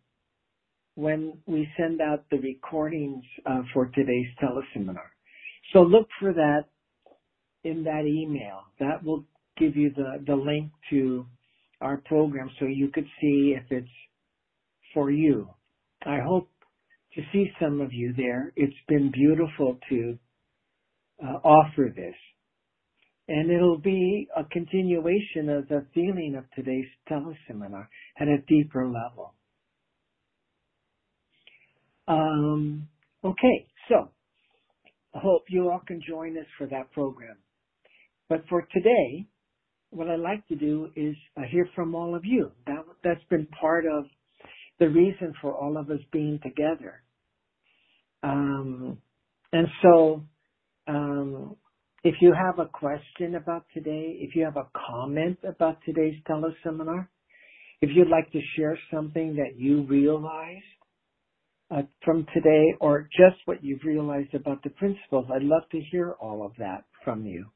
when 0.95 1.35
we 1.47 1.69
send 1.79 2.01
out 2.01 2.25
the 2.31 2.39
recordings 2.39 3.23
uh, 3.47 3.61
for 3.73 3.87
today's 3.87 4.27
teleseminar. 4.43 5.11
So 5.73 5.83
look 5.83 6.09
for 6.21 6.33
that 6.33 6.65
in 7.65 7.85
that 7.85 8.05
email. 8.07 8.63
That 8.81 9.05
will 9.05 9.25
give 9.59 9.77
you 9.77 9.93
the, 9.97 10.23
the 10.27 10.37
link 10.37 10.71
to 10.91 11.27
our 11.81 11.99
program 12.07 12.51
so 12.59 12.67
you 12.67 12.89
could 12.89 13.07
see 13.21 13.57
if 13.57 13.65
it's 13.71 13.89
for 14.95 15.11
you. 15.11 15.49
I 16.07 16.19
hope 16.27 16.49
to 17.15 17.23
see 17.33 17.51
some 17.61 17.81
of 17.81 17.93
you 17.93 18.15
there. 18.17 18.53
It's 18.57 18.73
been 18.89 19.11
beautiful 19.13 19.79
to 19.91 20.19
uh, 21.25 21.39
offer 21.47 21.93
this. 21.95 22.15
And 23.29 23.51
it'll 23.51 23.79
be 23.79 24.29
a 24.37 24.45
continuation 24.45 25.49
of 25.51 25.69
the 25.69 25.87
feeling 25.95 26.37
of 26.37 26.45
today's 26.57 26.87
teleseminar 27.11 27.87
at 28.21 28.29
a 28.29 28.39
deeper 28.49 28.87
level. 28.87 29.35
Um, 32.09 32.89
okay, 33.25 33.67
so 33.89 34.11
I 35.15 35.19
hope 35.19 35.45
you 35.49 35.71
all 35.71 35.83
can 35.87 36.01
join 36.07 36.37
us 36.39 36.47
for 36.57 36.67
that 36.69 36.93
program. 36.93 37.37
But 38.29 38.45
for 38.49 38.63
today, 38.73 39.27
what 39.91 40.09
I'd 40.09 40.21
like 40.21 40.47
to 40.49 40.55
do 40.55 40.89
is 40.95 41.17
uh, 41.37 41.43
hear 41.51 41.69
from 41.75 41.95
all 41.95 42.15
of 42.15 42.25
you. 42.25 42.53
That, 42.67 42.85
that's 43.03 43.25
been 43.29 43.47
part 43.61 43.87
of 43.87 44.05
the 44.79 44.89
reason 44.89 45.35
for 45.41 45.55
all 45.55 45.77
of 45.77 45.91
us 45.91 45.99
being 46.13 46.39
together. 46.43 47.03
Um, 48.23 48.99
and 49.53 49.67
so, 49.83 50.23
um, 50.87 51.57
if 52.05 52.15
you 52.21 52.33
have 52.33 52.59
a 52.59 52.69
question 52.69 53.35
about 53.35 53.67
today, 53.75 54.17
if 54.21 54.35
you 54.35 54.45
have 54.45 54.57
a 54.57 54.69
comment 54.89 55.39
about 55.47 55.79
today's 55.85 56.15
teleseminar, 56.29 57.09
if 57.83 57.91
you'd 57.95 58.09
like 58.09 58.31
to 58.33 58.41
share 58.57 58.79
something 58.93 59.37
that 59.37 59.59
you 59.59 59.83
realized 59.83 60.65
uh, 61.71 61.83
from 62.05 62.27
today 62.35 62.75
or 62.81 63.09
just 63.13 63.37
what 63.47 63.63
you've 63.65 63.85
realized 63.85 64.35
about 64.35 64.63
the 64.63 64.71
principles. 64.71 65.27
I'd 65.35 65.43
love 65.43 65.63
to 65.73 65.81
hear 65.91 66.13
all 66.21 66.45
of 66.45 66.53
that 66.59 66.85
from 67.05 67.25
you. 67.27 67.47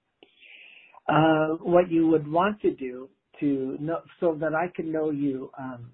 Uh, 1.08 1.56
what 1.62 1.90
you 1.90 2.08
would 2.08 2.30
want 2.30 2.60
to 2.62 2.74
do 2.74 3.08
to 3.40 3.76
know, 3.80 4.00
so 4.20 4.36
that 4.40 4.54
I 4.54 4.68
can 4.74 4.92
know 4.92 5.10
you, 5.10 5.50
um, 5.58 5.90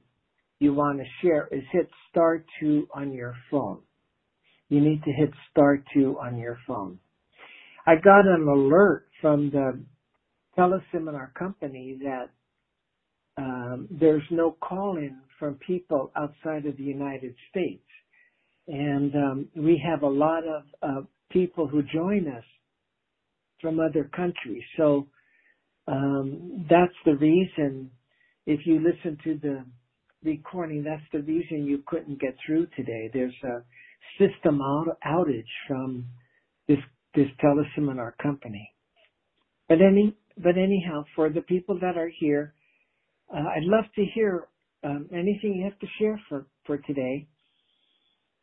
you 0.61 0.75
want 0.75 0.99
to 0.99 1.05
share 1.23 1.49
is 1.53 1.63
hit 1.73 1.89
star 2.11 2.45
two 2.61 2.89
on 2.95 3.13
your 3.13 3.35
phone. 3.51 3.81
You 4.69 4.81
need 4.81 5.03
to 5.05 5.13
hit 5.13 5.31
star 5.51 5.83
two 5.95 6.17
on 6.21 6.39
your 6.39 6.59
phone. 6.67 6.99
I 7.87 7.97
got 7.97 8.27
an 8.27 8.47
alert 8.49 9.07
from 9.21 9.51
the 9.51 9.83
teleseminar 10.59 11.35
company 11.35 11.99
that 12.03 12.31
um, 13.39 13.89
there's 13.91 14.25
no 14.31 14.57
call-in 14.61 15.17
from 15.39 15.57
people 15.67 16.13
outside 16.17 16.67
of 16.67 16.77
the 16.77 16.83
United 16.85 17.35
States 17.51 17.83
and 18.71 19.15
um, 19.17 19.49
we 19.57 19.83
have 19.87 20.03
a 20.05 20.09
lot 20.09 20.45
of 20.47 20.65
uh, 20.83 21.03
people 21.33 21.69
who 21.69 21.83
join 21.95 22.29
us 22.29 22.45
from 23.63 23.81
other 23.81 24.11
countries. 24.17 24.63
So 24.79 25.07
um, 25.89 26.67
that's 26.71 26.95
the 27.05 27.17
reason. 27.17 27.91
If 28.47 28.61
you 28.67 28.81
listen 28.81 29.19
to 29.25 29.39
the 29.43 29.65
recording, 30.25 30.85
that's 30.85 31.03
the 31.13 31.21
reason 31.21 31.67
you 31.67 31.83
couldn't 31.87 32.21
get 32.21 32.35
through 32.47 32.67
today. 32.77 33.11
There's 33.13 33.35
a 33.45 33.63
system 34.19 34.61
out- 34.63 34.99
outage 35.07 35.45
from 35.69 36.07
this 36.69 36.79
this 37.15 37.29
teleseminar 37.45 38.13
company. 38.23 38.71
But 39.69 39.79
any 39.83 40.15
but 40.39 40.57
anyhow, 40.59 41.05
for 41.17 41.31
the 41.31 41.43
people 41.43 41.79
that 41.81 41.97
are 41.97 42.11
here, 42.21 42.55
uh, 43.35 43.39
I'd 43.57 43.65
love 43.65 43.85
to 43.97 44.05
hear 44.15 44.49
um, 44.85 45.09
anything 45.13 45.55
you 45.57 45.65
have 45.65 45.79
to 45.81 45.89
share 45.99 46.21
for 46.29 46.47
for 46.67 46.79
today. 46.79 47.27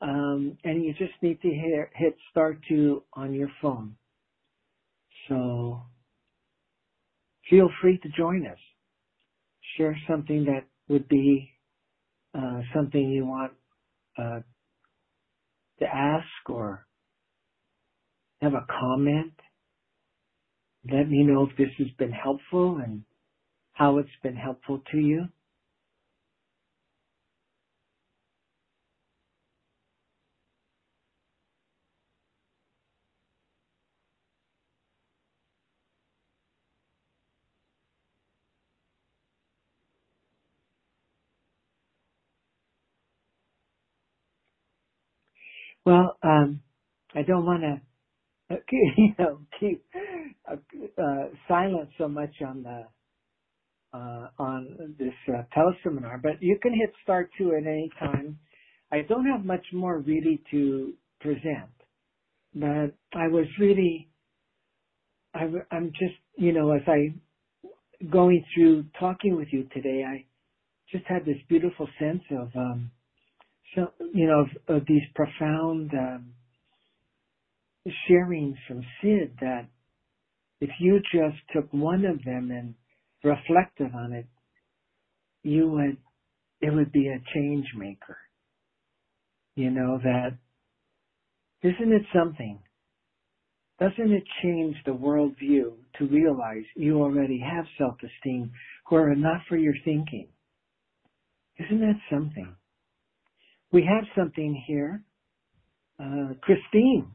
Um, 0.01 0.57
and 0.63 0.83
you 0.83 0.93
just 0.93 1.13
need 1.21 1.41
to 1.41 1.49
hit, 1.49 1.89
hit 1.95 2.15
star 2.31 2.57
two 2.69 3.03
on 3.13 3.33
your 3.33 3.49
phone. 3.61 3.95
So 5.29 5.81
feel 7.49 7.69
free 7.81 7.99
to 7.99 8.09
join 8.17 8.45
us. 8.47 8.59
Share 9.77 9.97
something 10.09 10.45
that 10.45 10.65
would 10.89 11.07
be 11.09 11.49
uh, 12.37 12.61
something 12.75 13.11
you 13.11 13.25
want 13.25 13.53
uh, 14.17 14.39
to 15.79 15.85
ask 15.85 16.27
or 16.49 16.85
have 18.41 18.53
a 18.53 18.65
comment. 18.79 19.33
Let 20.91 21.09
me 21.09 21.23
know 21.23 21.47
if 21.49 21.57
this 21.57 21.69
has 21.79 21.87
been 21.97 22.11
helpful 22.11 22.77
and 22.83 23.03
how 23.73 23.97
it's 23.99 24.09
been 24.23 24.35
helpful 24.35 24.81
to 24.91 24.97
you. 24.97 25.25
Well, 45.87 46.17
um, 46.23 46.61
I 47.15 47.23
don't 47.23 47.45
want 47.47 47.63
to, 47.63 48.57
you 48.97 49.13
know, 49.19 49.39
keep 49.59 49.85
uh, 50.51 51.25
silent 51.47 51.89
so 51.97 52.07
much 52.09 52.33
on 52.47 52.63
the 52.63 52.83
uh, 53.93 54.29
on 54.39 54.95
this 54.99 55.13
uh, 55.29 55.43
teleseminar, 55.57 56.21
but 56.21 56.41
you 56.41 56.57
can 56.61 56.73
hit 56.73 56.91
start 57.03 57.29
two 57.37 57.53
at 57.53 57.65
any 57.67 57.89
time. 57.99 58.39
I 58.91 59.01
don't 59.09 59.25
have 59.25 59.45
much 59.45 59.65
more 59.73 59.99
really 59.99 60.41
to 60.51 60.93
present, 61.21 61.71
but 62.55 62.93
I 63.13 63.27
was 63.29 63.45
really, 63.59 64.09
I, 65.35 65.45
I'm 65.71 65.91
just, 65.91 66.15
you 66.37 66.53
know, 66.53 66.71
as 66.73 66.81
I 66.87 67.15
going 68.11 68.43
through 68.55 68.85
talking 68.99 69.35
with 69.37 69.49
you 69.51 69.65
today, 69.73 70.03
I 70.07 70.25
just 70.91 71.05
had 71.07 71.25
this 71.25 71.37
beautiful 71.49 71.87
sense 71.99 72.23
of 72.31 72.49
um, 72.55 72.91
so 73.75 73.91
you 74.13 74.27
know 74.27 74.41
of, 74.41 74.77
of 74.77 74.87
these 74.87 75.03
profound 75.15 75.91
um, 75.93 76.33
sharings 78.09 78.55
from 78.67 78.83
Sid 79.01 79.37
that 79.41 79.67
if 80.61 80.71
you 80.79 80.99
just 81.11 81.37
took 81.55 81.71
one 81.73 82.05
of 82.05 82.23
them 82.23 82.51
and 82.51 82.75
reflected 83.23 83.91
on 83.95 84.13
it, 84.13 84.27
you 85.43 85.69
would, 85.69 85.97
it 86.61 86.73
would 86.73 86.91
be 86.91 87.07
a 87.07 87.21
change 87.35 87.65
maker. 87.77 88.17
You 89.55 89.71
know, 89.71 89.99
that, 90.03 90.37
isn't 91.63 91.93
it 91.93 92.03
something? 92.15 92.59
Doesn't 93.79 94.13
it 94.13 94.23
change 94.43 94.75
the 94.85 94.93
worldview 94.93 95.73
to 95.99 96.07
realize 96.07 96.65
you 96.75 97.01
already 97.01 97.39
have 97.39 97.65
self-esteem 97.77 98.51
were 98.91 99.11
it 99.11 99.19
not 99.19 99.41
for 99.49 99.57
your 99.57 99.75
thinking? 99.85 100.29
Isn't 101.59 101.81
that 101.81 101.99
something? 102.11 102.56
We 103.71 103.83
have 103.83 104.05
something 104.15 104.63
here. 104.67 105.03
Uh, 105.99 106.33
Christine. 106.41 107.11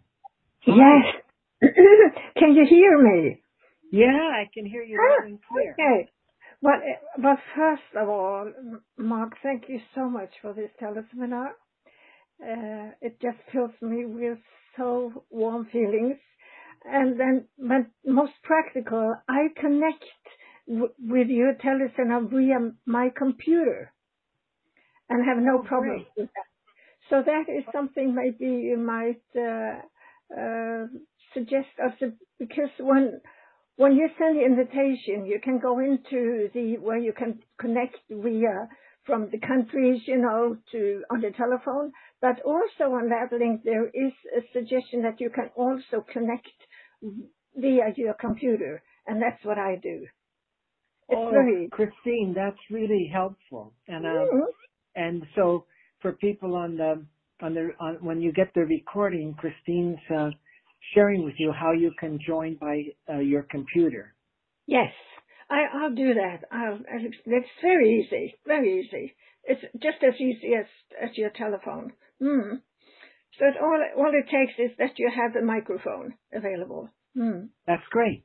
Yes. 0.66 1.06
can 2.38 2.54
you 2.54 2.66
hear 2.68 3.02
me? 3.02 3.42
Yeah, 3.90 4.06
I 4.06 4.48
can 4.52 4.66
hear 4.66 4.82
you 4.82 4.98
and 5.24 5.38
clear. 5.48 5.72
Okay. 5.72 6.10
But, 6.60 6.80
but 7.20 7.38
first 7.56 7.82
of 7.96 8.08
all, 8.08 8.50
Mark, 8.96 9.32
thank 9.42 9.64
you 9.68 9.80
so 9.94 10.08
much 10.08 10.30
for 10.40 10.52
this 10.52 10.70
teleseminar. 10.80 11.48
Uh, 12.42 12.92
it 13.00 13.20
just 13.20 13.38
fills 13.52 13.72
me 13.80 14.04
with 14.06 14.38
so 14.76 15.24
warm 15.30 15.66
feelings. 15.72 16.18
And 16.84 17.18
then, 17.18 17.46
but 17.58 17.86
most 18.04 18.32
practical, 18.42 19.14
I 19.28 19.48
connect 19.60 20.04
w- 20.66 20.92
with 20.98 21.28
your 21.28 21.54
teleseminar 21.54 22.28
via 22.30 22.72
my 22.86 23.10
computer 23.16 23.92
and 25.12 25.26
have 25.26 25.38
no 25.42 25.58
Oh, 25.58 25.66
problem 25.68 26.06
with 26.16 26.28
that. 26.34 26.46
So 27.10 27.22
that 27.24 27.46
is 27.52 27.64
something 27.72 28.14
maybe 28.14 28.46
you 28.52 28.78
might 28.78 29.22
uh, 29.36 29.82
uh, 30.36 30.86
suggest 31.34 31.68
us 31.84 31.94
because 32.38 32.70
when 32.80 33.20
when 33.76 33.94
you 33.96 34.08
send 34.18 34.38
the 34.38 34.44
invitation, 34.46 35.26
you 35.26 35.40
can 35.42 35.60
go 35.60 35.80
into 35.80 36.50
the 36.54 36.78
where 36.80 36.98
you 36.98 37.12
can 37.14 37.40
connect 37.60 37.98
via 38.10 38.68
from 39.06 39.30
the 39.32 39.40
countries, 39.40 40.02
you 40.06 40.18
know, 40.18 40.58
to 40.72 41.04
on 41.12 41.22
the 41.22 41.32
telephone. 41.32 41.92
But 42.20 42.42
also 42.44 42.94
on 42.94 43.10
that 43.10 43.36
link, 43.36 43.62
there 43.64 43.88
is 43.88 44.14
a 44.36 44.42
suggestion 44.52 45.02
that 45.04 45.20
you 45.20 45.30
can 45.30 45.50
also 45.56 46.04
connect 46.12 46.48
via 47.56 47.92
your 47.96 48.14
computer, 48.14 48.82
and 49.06 49.22
that's 49.22 49.44
what 49.44 49.58
I 49.58 49.76
do. 49.82 50.06
It's 51.08 51.22
oh, 51.22 51.30
very 51.30 51.70
Christine, 51.70 52.34
that's 52.36 52.58
really 52.70 53.10
helpful. 53.12 53.74
And 53.88 54.06
um, 54.06 54.30
Mhm. 54.32 54.46
And 54.94 55.22
so 55.36 55.66
for 56.00 56.12
people 56.12 56.54
on 56.56 56.76
the 56.76 57.04
on 57.40 57.54
the 57.54 57.70
on 57.80 57.94
when 58.00 58.20
you 58.20 58.32
get 58.32 58.52
the 58.54 58.62
recording, 58.62 59.34
Christine's 59.38 59.98
uh, 60.14 60.30
sharing 60.94 61.24
with 61.24 61.34
you 61.38 61.52
how 61.52 61.72
you 61.72 61.92
can 61.98 62.18
join 62.26 62.56
by 62.56 62.82
uh, 63.12 63.18
your 63.18 63.42
computer. 63.42 64.14
Yes, 64.66 64.92
I, 65.50 65.64
I'll 65.74 65.94
do 65.94 66.14
that. 66.14 66.44
I'll, 66.50 66.80
it's, 67.26 67.48
very 67.60 68.00
easy, 68.00 68.34
very 68.46 68.80
easy. 68.80 69.14
It's 69.44 69.60
just 69.82 69.98
as 70.02 70.14
easy 70.20 70.54
as, 70.58 70.66
as 71.00 71.10
your 71.16 71.30
telephone. 71.30 71.92
Mm. 72.22 72.60
So 73.38 73.46
it, 73.46 73.54
all, 73.60 73.80
all 73.96 74.12
it 74.12 74.30
takes 74.30 74.58
is 74.58 74.76
that 74.78 74.98
you 74.98 75.10
have 75.14 75.34
a 75.36 75.44
microphone 75.44 76.14
available. 76.32 76.90
Mm. 77.16 77.48
That's 77.66 77.82
great. 77.90 78.24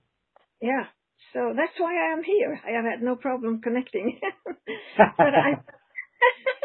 Yeah. 0.61 0.85
So 1.33 1.53
that's 1.55 1.77
why 1.79 1.93
I 1.93 2.13
am 2.13 2.23
here. 2.23 2.59
I 2.65 2.71
have 2.71 2.85
had 2.85 3.01
no 3.01 3.15
problem 3.15 3.61
connecting. 3.61 4.19
but 4.97 5.33
I, 5.33 5.51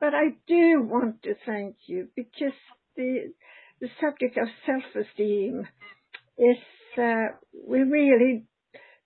but 0.00 0.14
I 0.14 0.36
do 0.46 0.82
want 0.82 1.22
to 1.22 1.34
thank 1.46 1.76
you 1.86 2.08
because 2.16 2.52
the, 2.96 3.32
the 3.80 3.88
subject 4.00 4.36
of 4.38 4.48
self-esteem 4.66 5.66
is, 6.38 6.98
uh, 6.98 7.36
we 7.66 7.80
really 7.80 8.46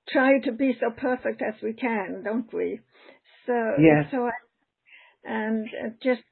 try 0.09 0.41
to 0.41 0.53
be 0.53 0.77
so 0.81 0.91
perfect 0.91 1.43
as 1.43 1.55
we 1.63 1.73
can, 1.73 2.23
don't 2.25 2.53
we? 2.53 2.81
So, 3.47 3.53
Yes. 3.79 4.07
so, 4.11 4.27
I, 4.27 4.31
and 5.25 5.67
uh, 5.69 5.89
just 6.03 6.23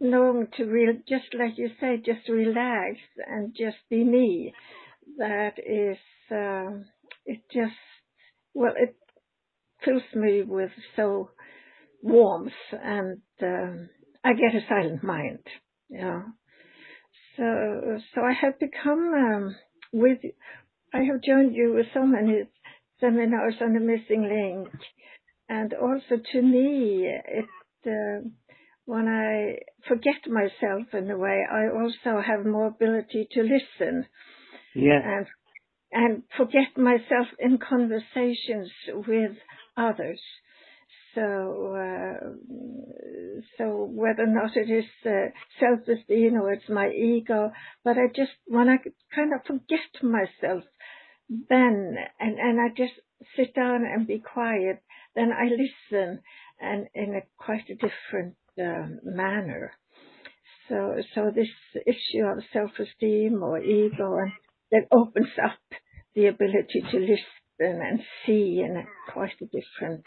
knowing 0.00 0.48
to 0.56 0.64
real, 0.64 0.94
just 1.08 1.34
like 1.38 1.58
you 1.58 1.70
say, 1.80 1.96
just 1.98 2.28
relax 2.28 2.96
and 3.26 3.54
just 3.56 3.76
be 3.90 4.04
me. 4.04 4.54
That 5.18 5.58
is, 5.58 5.98
um, 6.30 6.86
it 7.26 7.42
just, 7.52 7.74
well, 8.54 8.72
it 8.76 8.96
fills 9.84 10.02
me 10.14 10.42
with 10.42 10.70
so 10.96 11.30
warmth 12.02 12.52
and 12.72 13.20
um, 13.42 13.88
I 14.24 14.32
get 14.34 14.54
a 14.54 14.66
silent 14.68 15.02
mind, 15.02 15.40
know. 15.88 16.22
So, 17.36 17.98
so 18.14 18.20
I 18.20 18.32
have 18.32 18.58
become 18.58 19.12
um, 19.14 19.56
with. 19.92 20.18
I 20.92 20.98
have 20.98 21.22
joined 21.22 21.54
you 21.54 21.72
with 21.74 21.86
so 21.94 22.04
many 22.04 22.42
seminars 23.00 23.54
on 23.60 23.74
the 23.74 23.80
missing 23.80 24.28
link, 24.28 24.68
and 25.48 25.72
also 25.72 26.20
to 26.32 26.42
me, 26.42 27.06
it 27.06 27.46
uh, 27.86 28.28
when 28.84 29.08
I 29.08 29.60
forget 29.88 30.26
myself 30.26 30.92
in 30.92 31.10
a 31.10 31.16
way, 31.16 31.44
I 31.50 31.68
also 31.68 32.20
have 32.20 32.44
more 32.44 32.66
ability 32.66 33.28
to 33.32 33.42
listen 33.42 34.06
yes. 34.74 35.02
and 35.04 35.26
and 35.92 36.22
forget 36.36 36.76
myself 36.76 37.28
in 37.38 37.58
conversations 37.58 38.70
with 38.88 39.36
others. 39.76 40.20
So, 41.14 41.74
uh, 41.76 42.28
so 43.58 43.88
whether 43.90 44.24
or 44.24 44.26
not 44.26 44.56
it 44.56 44.70
is 44.70 44.84
uh, 45.04 45.30
self-esteem 45.58 46.34
or 46.34 46.52
it's 46.52 46.68
my 46.68 46.90
ego, 46.90 47.52
but 47.84 47.96
I 47.98 48.06
just 48.14 48.32
when 48.46 48.68
I 48.68 48.76
kind 49.14 49.32
of 49.34 49.44
forget 49.46 50.02
myself, 50.02 50.64
then 51.28 51.96
and 52.18 52.60
I 52.60 52.68
just 52.76 52.94
sit 53.36 53.54
down 53.54 53.84
and 53.84 54.06
be 54.06 54.20
quiet, 54.20 54.82
then 55.14 55.30
I 55.32 55.44
listen 55.44 56.20
and 56.60 56.86
in 56.94 57.14
a 57.14 57.22
quite 57.36 57.68
a 57.70 57.74
different 57.74 58.36
uh, 58.58 58.88
manner. 59.04 59.72
So, 60.68 60.96
so 61.14 61.32
this 61.34 61.48
issue 61.86 62.24
of 62.24 62.44
self-esteem 62.52 63.42
or 63.42 63.58
ego 63.58 64.18
and 64.18 64.32
that 64.70 64.86
opens 64.92 65.36
up 65.42 65.58
the 66.14 66.26
ability 66.26 66.82
to 66.90 66.98
listen 66.98 67.16
and 67.60 68.00
see 68.24 68.62
in 68.64 68.76
a 68.76 69.12
quite 69.12 69.34
a 69.40 69.46
different, 69.46 70.04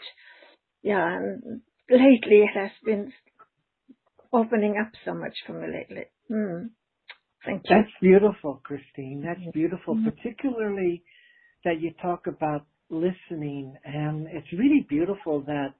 yeah, 0.84 1.16
and 1.16 1.60
lately 1.90 2.42
it 2.42 2.54
has 2.54 2.70
been 2.84 3.10
opening 4.32 4.76
up 4.80 4.92
so 5.04 5.14
much 5.14 5.34
for 5.46 5.54
me 5.54 5.66
lately. 5.72 6.04
Mm. 6.30 6.70
Thank 7.44 7.62
you. 7.64 7.76
That's 7.76 7.90
beautiful, 8.00 8.60
Christine. 8.62 9.22
That's 9.24 9.52
beautiful, 9.52 9.96
Mhm. 9.96 10.04
particularly 10.04 11.02
that 11.64 11.80
you 11.80 11.90
talk 12.02 12.26
about 12.26 12.66
listening. 12.90 13.76
And 13.84 14.28
it's 14.28 14.52
really 14.52 14.86
beautiful 14.88 15.40
that, 15.42 15.74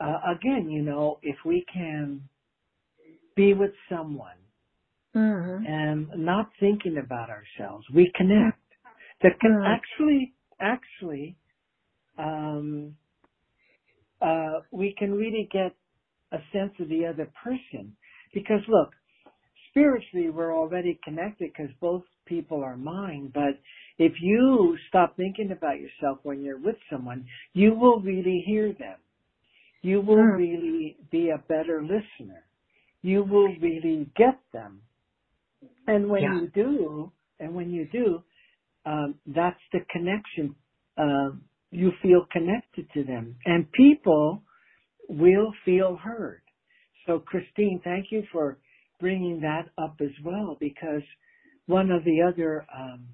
uh, 0.00 0.18
again, 0.26 0.70
you 0.70 0.82
know, 0.82 1.18
if 1.22 1.36
we 1.44 1.64
can 1.72 2.20
be 3.36 3.54
with 3.54 3.74
someone 3.88 4.38
Mhm. 5.14 5.66
and 5.66 6.08
not 6.24 6.50
thinking 6.60 6.96
about 6.98 7.30
ourselves, 7.30 7.88
we 7.90 8.10
connect. 8.14 8.56
That 9.20 9.38
can 9.40 9.52
Mhm. 9.52 9.66
actually, 9.66 10.32
actually, 10.60 11.36
um, 12.18 12.96
uh, 14.20 14.60
we 14.70 14.94
can 14.98 15.12
really 15.12 15.48
get 15.52 15.74
a 16.32 16.38
sense 16.52 16.72
of 16.80 16.88
the 16.88 17.06
other 17.06 17.30
person. 17.42 17.96
Because 18.34 18.60
look, 18.68 18.90
spiritually 19.70 20.30
we're 20.30 20.54
already 20.54 20.98
connected 21.04 21.50
because 21.56 21.72
both 21.80 22.02
people 22.26 22.62
are 22.62 22.76
mine. 22.76 23.30
But 23.32 23.58
if 23.98 24.12
you 24.20 24.76
stop 24.88 25.16
thinking 25.16 25.52
about 25.52 25.80
yourself 25.80 26.18
when 26.22 26.42
you're 26.42 26.60
with 26.60 26.76
someone, 26.90 27.24
you 27.54 27.74
will 27.74 28.00
really 28.00 28.42
hear 28.46 28.72
them. 28.72 28.98
You 29.82 30.00
will 30.00 30.16
Mm. 30.16 30.36
really 30.36 30.96
be 31.10 31.30
a 31.30 31.38
better 31.48 31.82
listener. 31.82 32.44
You 33.02 33.22
will 33.22 33.54
really 33.60 34.10
get 34.16 34.38
them. 34.52 34.82
And 35.86 36.10
when 36.10 36.22
Yeah. 36.22 36.40
you 36.40 36.48
do, 36.48 37.12
and 37.38 37.54
when 37.54 37.70
you 37.70 37.86
do, 37.86 38.22
um, 38.84 39.14
that's 39.26 39.60
the 39.72 39.80
connection. 39.90 40.54
Um, 40.96 41.47
you 41.70 41.92
feel 42.02 42.26
connected 42.32 42.88
to 42.94 43.04
them, 43.04 43.36
and 43.44 43.70
people 43.72 44.42
will 45.08 45.52
feel 45.64 45.96
heard. 45.96 46.42
So, 47.06 47.18
Christine, 47.18 47.80
thank 47.84 48.06
you 48.10 48.22
for 48.32 48.58
bringing 49.00 49.40
that 49.40 49.68
up 49.82 49.96
as 50.00 50.12
well, 50.24 50.56
because 50.60 51.02
one 51.66 51.90
of 51.90 52.04
the 52.04 52.22
other, 52.22 52.64
um, 52.74 53.06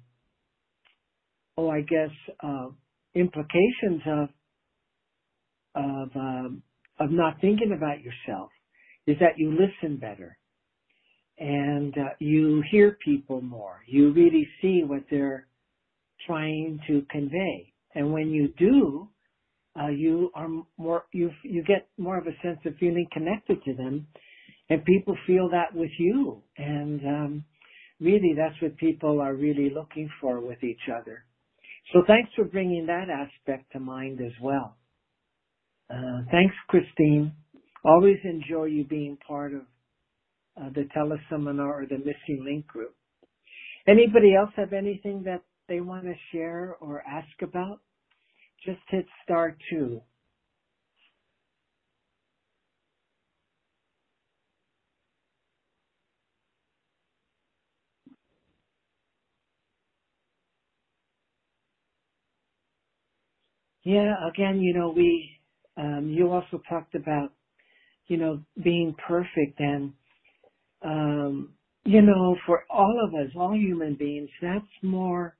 oh, 1.57 1.69
I 1.69 1.81
guess, 1.81 2.09
uh, 2.41 2.67
implications 3.13 4.01
of 4.05 4.29
of 5.75 6.09
um, 6.15 6.63
of 6.99 7.11
not 7.11 7.39
thinking 7.41 7.73
about 7.75 7.97
yourself 8.01 8.49
is 9.07 9.17
that 9.19 9.37
you 9.37 9.51
listen 9.51 9.97
better 9.97 10.37
and 11.37 11.93
uh, 11.97 12.09
you 12.19 12.63
hear 12.71 12.97
people 13.03 13.41
more. 13.41 13.81
You 13.87 14.13
really 14.13 14.47
see 14.61 14.83
what 14.85 15.03
they're 15.11 15.47
trying 16.25 16.79
to 16.87 17.05
convey, 17.11 17.73
and 17.95 18.11
when 18.11 18.29
you 18.29 18.49
do, 18.57 19.07
uh, 19.79 19.87
you 19.87 20.31
are 20.35 20.47
more 20.77 21.03
you 21.11 21.31
you 21.43 21.63
get 21.63 21.87
more 21.97 22.17
of 22.17 22.27
a 22.27 22.35
sense 22.41 22.59
of 22.65 22.75
feeling 22.79 23.07
connected 23.11 23.63
to 23.63 23.73
them, 23.73 24.07
and 24.69 24.85
people 24.85 25.17
feel 25.25 25.49
that 25.49 25.73
with 25.73 25.91
you, 25.97 26.41
and 26.57 27.01
um, 27.05 27.45
really 27.99 28.33
that's 28.37 28.61
what 28.61 28.77
people 28.77 29.19
are 29.19 29.33
really 29.33 29.69
looking 29.73 30.09
for 30.21 30.39
with 30.39 30.63
each 30.63 30.89
other. 30.89 31.25
So 31.93 32.03
thanks 32.07 32.29
for 32.35 32.45
bringing 32.45 32.85
that 32.87 33.07
aspect 33.09 33.71
to 33.73 33.79
mind 33.79 34.19
as 34.21 34.33
well. 34.41 34.77
Uh, 35.89 36.23
thanks, 36.31 36.55
Christine. 36.67 37.31
Always 37.83 38.17
enjoy 38.23 38.65
you 38.65 38.85
being 38.85 39.17
part 39.27 39.53
of 39.53 39.61
uh, 40.59 40.69
the 40.73 40.87
teleseminar 40.95 41.67
or 41.67 41.85
the 41.87 41.99
missing 41.99 42.43
link 42.43 42.65
group. 42.65 42.95
Anybody 43.87 44.33
else 44.35 44.49
have 44.55 44.73
anything 44.73 45.23
that 45.25 45.43
they 45.67 45.79
want 45.79 46.05
to 46.05 46.13
share 46.31 46.75
or 46.79 47.03
ask 47.07 47.41
about? 47.41 47.81
Just 48.65 48.79
hit 48.89 49.05
star 49.25 49.57
two. 49.69 50.01
Yeah, 63.83 64.15
again, 64.29 64.61
you 64.61 64.73
know, 64.73 64.93
we, 64.95 65.29
um, 65.77 66.09
you 66.15 66.31
also 66.31 66.61
talked 66.69 66.95
about, 66.95 67.31
you 68.07 68.17
know, 68.17 68.41
being 68.63 68.95
perfect 69.07 69.59
and, 69.59 69.93
um, 70.83 71.53
you 71.85 72.01
know, 72.01 72.37
for 72.45 72.63
all 72.69 72.95
of 73.07 73.13
us, 73.15 73.31
all 73.37 73.55
human 73.55 73.95
beings, 73.95 74.29
that's 74.41 74.65
more, 74.83 75.35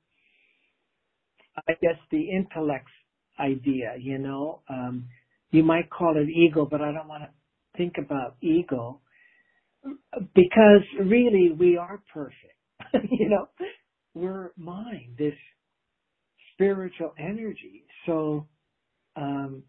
I 1.67 1.73
guess, 1.82 1.97
the 2.11 2.30
intellect's 2.32 2.91
idea, 3.39 3.95
you 3.99 4.17
know. 4.17 4.61
Um, 4.69 5.05
you 5.51 5.63
might 5.63 5.89
call 5.89 6.15
it 6.17 6.29
ego, 6.29 6.67
but 6.69 6.81
I 6.81 6.91
don't 6.91 7.07
want 7.07 7.23
to 7.23 7.29
think 7.77 7.95
about 7.97 8.36
ego 8.41 8.99
because 10.33 10.81
really 11.03 11.51
we 11.57 11.77
are 11.77 12.01
perfect. 12.13 12.38
you 13.11 13.29
know, 13.29 13.47
we're 14.13 14.51
mind, 14.57 15.15
this 15.17 15.33
spiritual 16.53 17.13
energy. 17.19 17.83
So, 18.05 18.47
um, 19.15 19.63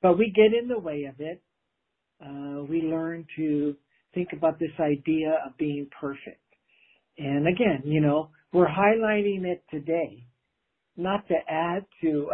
but 0.00 0.18
we 0.18 0.32
get 0.34 0.58
in 0.58 0.68
the 0.68 0.78
way 0.78 1.04
of 1.04 1.20
it. 1.20 1.42
Uh, 2.24 2.62
we 2.64 2.82
learn 2.82 3.26
to 3.36 3.74
think 4.14 4.28
about 4.32 4.58
this 4.58 4.70
idea 4.80 5.38
of 5.46 5.56
being 5.58 5.88
perfect. 6.00 6.38
And 7.18 7.46
again, 7.46 7.82
you 7.84 8.00
know, 8.00 8.30
we're 8.52 8.68
highlighting 8.68 9.44
it 9.44 9.64
today, 9.70 10.26
not 10.96 11.26
to 11.28 11.34
add 11.48 11.84
to 12.02 12.28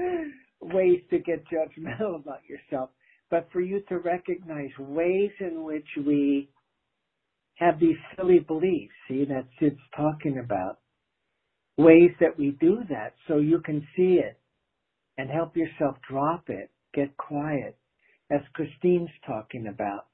ways 0.60 1.00
to 1.10 1.18
get 1.18 1.44
judgmental 1.48 2.16
about 2.16 2.40
yourself, 2.48 2.90
but 3.30 3.48
for 3.52 3.60
you 3.60 3.82
to 3.88 3.98
recognize 3.98 4.70
ways 4.78 5.30
in 5.40 5.62
which 5.64 5.86
we 6.06 6.48
have 7.56 7.78
these 7.78 7.96
silly 8.16 8.40
beliefs, 8.40 8.92
see, 9.08 9.24
that 9.24 9.46
Sid's 9.60 9.76
talking 9.96 10.38
about, 10.44 10.78
ways 11.78 12.10
that 12.20 12.38
we 12.38 12.56
do 12.60 12.80
that 12.90 13.14
so 13.28 13.38
you 13.38 13.60
can 13.64 13.86
see 13.96 14.20
it 14.22 14.38
and 15.16 15.30
help 15.30 15.56
yourself 15.56 15.96
drop 16.08 16.48
it, 16.48 16.70
get 16.94 17.16
quiet, 17.16 17.76
as 18.30 18.40
Christine's 18.54 19.10
talking 19.26 19.66
about, 19.68 20.06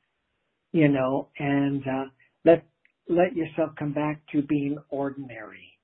you 0.72 0.88
know, 0.88 1.28
and 1.38 1.82
uh, 1.86 2.04
let 2.44 2.64
let 3.08 3.34
yourself 3.34 3.70
come 3.78 3.92
back 3.92 4.20
to 4.32 4.42
being 4.42 4.76
ordinary. 4.90 5.77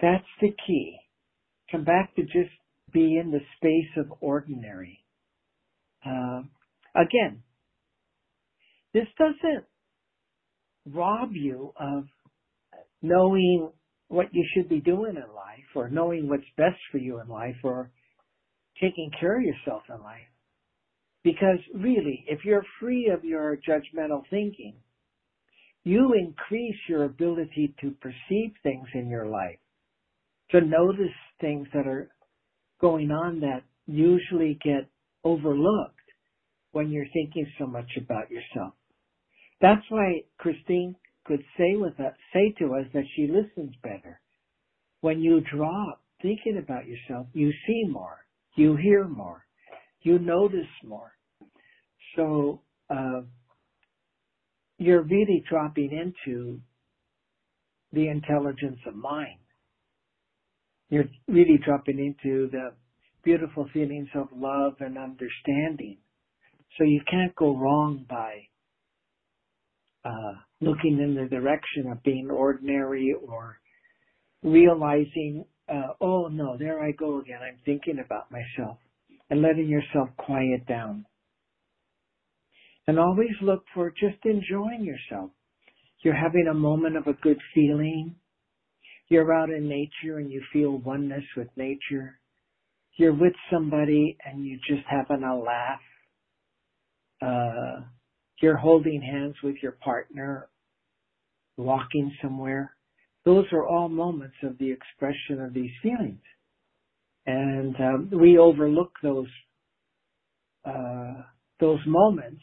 That's 0.00 0.24
the 0.40 0.54
key. 0.66 0.98
Come 1.70 1.84
back 1.84 2.14
to 2.16 2.22
just 2.22 2.54
be 2.92 3.18
in 3.18 3.30
the 3.30 3.40
space 3.56 3.90
of 3.96 4.12
ordinary. 4.20 5.04
Uh, 6.04 6.42
again, 6.94 7.42
this 8.94 9.06
doesn't 9.18 9.64
rob 10.86 11.30
you 11.32 11.72
of 11.78 12.04
knowing 13.02 13.70
what 14.08 14.28
you 14.32 14.44
should 14.54 14.68
be 14.68 14.80
doing 14.80 15.16
in 15.16 15.34
life 15.34 15.68
or 15.74 15.90
knowing 15.90 16.28
what's 16.28 16.42
best 16.56 16.78
for 16.90 16.98
you 16.98 17.20
in 17.20 17.28
life 17.28 17.56
or 17.62 17.90
taking 18.80 19.10
care 19.20 19.36
of 19.38 19.44
yourself 19.44 19.82
in 19.88 20.02
life. 20.02 20.20
Because 21.24 21.58
really, 21.74 22.24
if 22.28 22.44
you're 22.44 22.64
free 22.80 23.10
of 23.14 23.24
your 23.24 23.58
judgmental 23.68 24.22
thinking, 24.30 24.76
you 25.84 26.14
increase 26.14 26.76
your 26.88 27.04
ability 27.04 27.74
to 27.80 27.90
perceive 28.00 28.52
things 28.62 28.86
in 28.94 29.08
your 29.08 29.26
life, 29.26 29.58
to 30.50 30.60
notice 30.60 31.14
things 31.40 31.68
that 31.74 31.86
are 31.86 32.10
going 32.80 33.10
on 33.10 33.40
that 33.40 33.62
usually 33.86 34.58
get 34.62 34.88
overlooked 35.24 35.94
when 36.72 36.90
you're 36.90 37.06
thinking 37.12 37.46
so 37.58 37.66
much 37.66 37.90
about 37.96 38.30
yourself. 38.30 38.74
That's 39.60 39.82
why 39.88 40.22
Christine 40.38 40.94
could 41.24 41.42
say 41.56 41.76
with 41.76 41.98
us, 42.00 42.14
say 42.32 42.54
to 42.58 42.74
us 42.74 42.86
that 42.94 43.04
she 43.14 43.26
listens 43.26 43.74
better. 43.82 44.20
When 45.00 45.20
you 45.20 45.40
drop 45.40 46.00
thinking 46.22 46.60
about 46.62 46.86
yourself, 46.86 47.26
you 47.32 47.52
see 47.66 47.84
more, 47.88 48.18
you 48.56 48.76
hear 48.76 49.06
more, 49.06 49.44
you 50.02 50.18
notice 50.18 50.66
more. 50.84 51.12
So 52.16 52.62
uh, 52.90 53.22
you're 54.78 55.02
really 55.02 55.44
dropping 55.48 55.90
into 55.92 56.60
the 57.92 58.08
intelligence 58.08 58.78
of 58.86 58.94
mind. 58.94 59.38
You're 60.90 61.08
really 61.26 61.58
dropping 61.64 61.98
into 61.98 62.48
the 62.50 62.72
beautiful 63.22 63.68
feelings 63.72 64.08
of 64.14 64.28
love 64.34 64.74
and 64.80 64.96
understanding. 64.96 65.98
So 66.78 66.84
you 66.84 67.00
can't 67.10 67.34
go 67.36 67.56
wrong 67.56 68.06
by 68.08 68.48
uh, 70.04 70.34
looking 70.60 70.98
in 71.00 71.14
the 71.14 71.28
direction 71.28 71.90
of 71.90 72.02
being 72.02 72.30
ordinary 72.30 73.14
or 73.26 73.58
realizing, 74.42 75.44
uh, 75.68 75.92
oh 76.00 76.28
no, 76.28 76.56
there 76.58 76.82
I 76.82 76.92
go 76.92 77.20
again. 77.20 77.40
I'm 77.42 77.58
thinking 77.64 78.02
about 78.04 78.30
myself 78.30 78.78
and 79.30 79.42
letting 79.42 79.68
yourself 79.68 80.08
quiet 80.16 80.66
down. 80.66 81.04
And 82.86 82.98
always 82.98 83.34
look 83.42 83.64
for 83.74 83.90
just 83.90 84.24
enjoying 84.24 84.84
yourself. 84.84 85.30
You're 86.02 86.14
having 86.14 86.46
a 86.50 86.54
moment 86.54 86.96
of 86.96 87.06
a 87.06 87.12
good 87.12 87.38
feeling. 87.54 88.14
You're 89.10 89.32
out 89.32 89.50
in 89.50 89.68
nature 89.68 90.18
and 90.18 90.30
you 90.30 90.42
feel 90.52 90.78
oneness 90.78 91.24
with 91.36 91.48
nature. 91.56 92.18
You're 92.96 93.14
with 93.14 93.32
somebody 93.50 94.16
and 94.24 94.44
you 94.44 94.58
just 94.68 94.86
having 94.88 95.24
a 95.24 95.38
laugh. 95.38 95.80
Uh, 97.22 97.84
you're 98.40 98.56
holding 98.56 99.00
hands 99.00 99.34
with 99.42 99.56
your 99.62 99.72
partner, 99.72 100.48
walking 101.56 102.12
somewhere. 102.22 102.74
Those 103.24 103.46
are 103.52 103.66
all 103.66 103.88
moments 103.88 104.36
of 104.42 104.58
the 104.58 104.70
expression 104.70 105.40
of 105.40 105.54
these 105.54 105.72
feelings. 105.82 106.22
And 107.26 107.74
um, 107.76 108.10
we 108.12 108.38
overlook 108.38 108.92
those 109.02 109.26
uh, 110.64 111.22
those 111.60 111.80
moments 111.86 112.42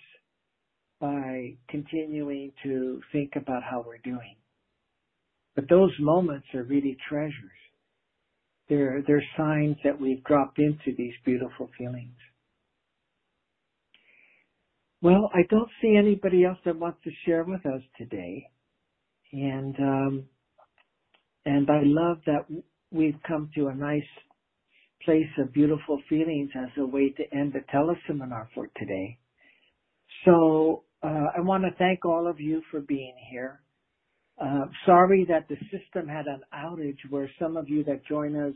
by 0.99 1.55
continuing 1.69 2.51
to 2.63 3.01
think 3.11 3.31
about 3.35 3.63
how 3.63 3.83
we're 3.85 3.97
doing. 4.03 4.35
But 5.55 5.69
those 5.69 5.91
moments 5.99 6.47
are 6.53 6.63
really 6.63 6.97
treasures. 7.09 7.33
They're, 8.67 9.03
they're 9.07 9.23
signs 9.37 9.77
that 9.83 9.99
we've 9.99 10.23
dropped 10.23 10.59
into 10.59 10.95
these 10.97 11.13
beautiful 11.23 11.69
feelings. 11.77 12.17
Well, 15.01 15.29
I 15.33 15.43
don't 15.49 15.69
see 15.81 15.95
anybody 15.97 16.45
else 16.45 16.57
that 16.65 16.77
wants 16.79 16.99
to 17.03 17.11
share 17.25 17.43
with 17.43 17.65
us 17.65 17.81
today. 17.97 18.47
And, 19.31 19.75
um, 19.79 20.23
and 21.45 21.69
I 21.69 21.81
love 21.83 22.17
that 22.25 22.45
we've 22.91 23.19
come 23.27 23.49
to 23.55 23.67
a 23.67 23.75
nice 23.75 24.01
place 25.03 25.29
of 25.37 25.53
beautiful 25.53 26.01
feelings 26.09 26.49
as 26.55 26.69
a 26.77 26.85
way 26.85 27.09
to 27.09 27.37
end 27.37 27.53
the 27.53 27.59
teleseminar 27.71 28.47
for 28.55 28.67
today. 28.77 29.19
So, 30.25 30.83
uh, 31.03 31.27
I 31.37 31.41
want 31.41 31.63
to 31.65 31.77
thank 31.77 32.03
all 32.03 32.27
of 32.27 32.39
you 32.39 32.63
for 32.71 32.79
being 32.81 33.13
here. 33.29 33.61
Uh, 34.41 34.65
sorry 34.85 35.25
that 35.29 35.47
the 35.47 35.55
system 35.71 36.07
had 36.07 36.25
an 36.27 36.41
outage 36.53 36.99
where 37.09 37.29
some 37.39 37.55
of 37.55 37.69
you 37.69 37.83
that 37.85 38.05
join 38.05 38.35
us 38.35 38.53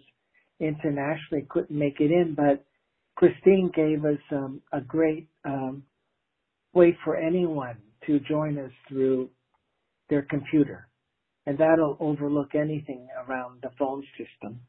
internationally 0.60 1.46
couldn't 1.50 1.78
make 1.78 2.00
it 2.00 2.12
in, 2.12 2.36
but 2.36 2.66
Christine 3.16 3.72
gave 3.74 4.04
us 4.04 4.20
um, 4.32 4.62
a 4.74 4.82
great 4.82 5.30
um, 5.46 5.84
way 6.74 6.98
for 7.04 7.16
anyone 7.16 7.78
to 8.08 8.20
join 8.22 8.58
us 8.58 8.72
through 8.88 9.30
their 10.10 10.24
computer. 10.24 10.88
And 11.46 11.58
that'll 11.58 11.98
overlook 12.00 12.56
anything 12.56 13.08
around 13.28 13.62
the 13.64 13.72
phone 13.80 14.04
system. 14.18 14.60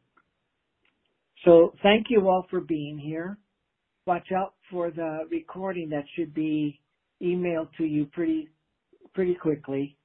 So 1.44 1.74
thank 1.82 2.06
you 2.08 2.28
all 2.28 2.46
for 2.50 2.60
being 2.60 2.98
here. 2.98 3.38
Watch 4.06 4.28
out 4.36 4.54
for 4.70 4.90
the 4.90 5.20
recording 5.30 5.88
that 5.90 6.04
should 6.16 6.34
be 6.34 6.80
emailed 7.22 7.68
to 7.78 7.84
you 7.84 8.06
pretty, 8.06 8.48
pretty 9.14 9.34
quickly. 9.34 9.96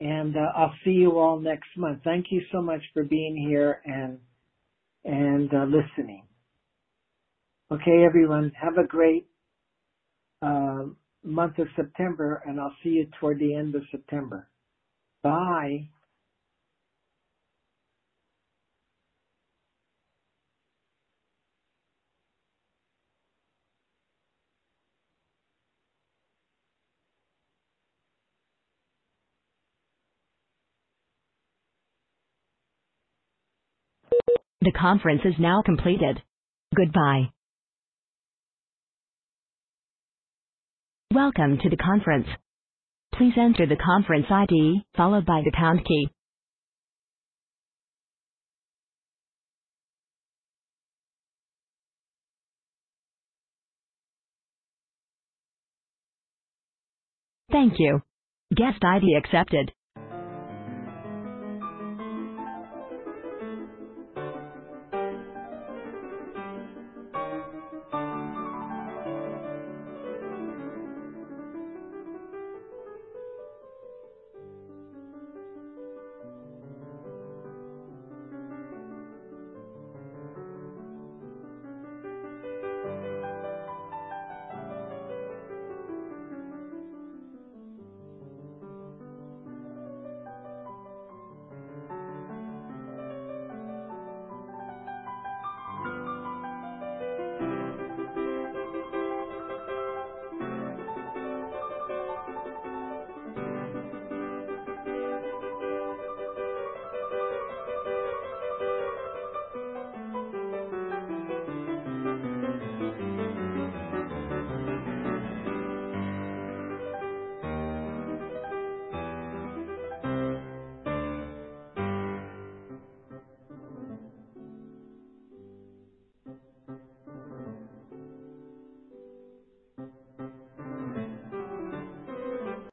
And 0.00 0.36
uh, 0.36 0.52
I'll 0.56 0.74
see 0.84 0.92
you 0.92 1.18
all 1.18 1.40
next 1.40 1.68
month. 1.76 2.00
Thank 2.04 2.26
you 2.30 2.42
so 2.52 2.62
much 2.62 2.82
for 2.94 3.04
being 3.04 3.36
here 3.48 3.80
and, 3.84 4.18
and 5.04 5.50
uh, 5.54 5.64
listening. 5.66 6.24
Okay, 7.72 8.04
everyone, 8.06 8.52
have 8.60 8.78
a 8.78 8.86
great 8.86 9.26
uh, 10.42 10.84
month 11.24 11.58
of 11.58 11.68
September, 11.76 12.42
and 12.46 12.60
I'll 12.60 12.74
see 12.84 12.90
you 12.90 13.08
toward 13.20 13.40
the 13.40 13.54
end 13.54 13.74
of 13.76 13.82
September. 13.92 14.48
Bye. 15.22 15.88
The 34.68 34.78
conference 34.78 35.22
is 35.24 35.32
now 35.38 35.62
completed. 35.64 36.20
Goodbye. 36.76 37.30
Welcome 41.14 41.56
to 41.62 41.70
the 41.70 41.78
conference. 41.78 42.26
Please 43.14 43.32
enter 43.38 43.64
the 43.64 43.82
conference 43.82 44.26
ID, 44.28 44.82
followed 44.94 45.24
by 45.24 45.40
the 45.42 45.52
pound 45.54 45.86
key. 45.86 46.10
Thank 57.50 57.76
you. 57.78 58.02
Guest 58.54 58.84
ID 58.84 59.14
accepted. 59.16 59.72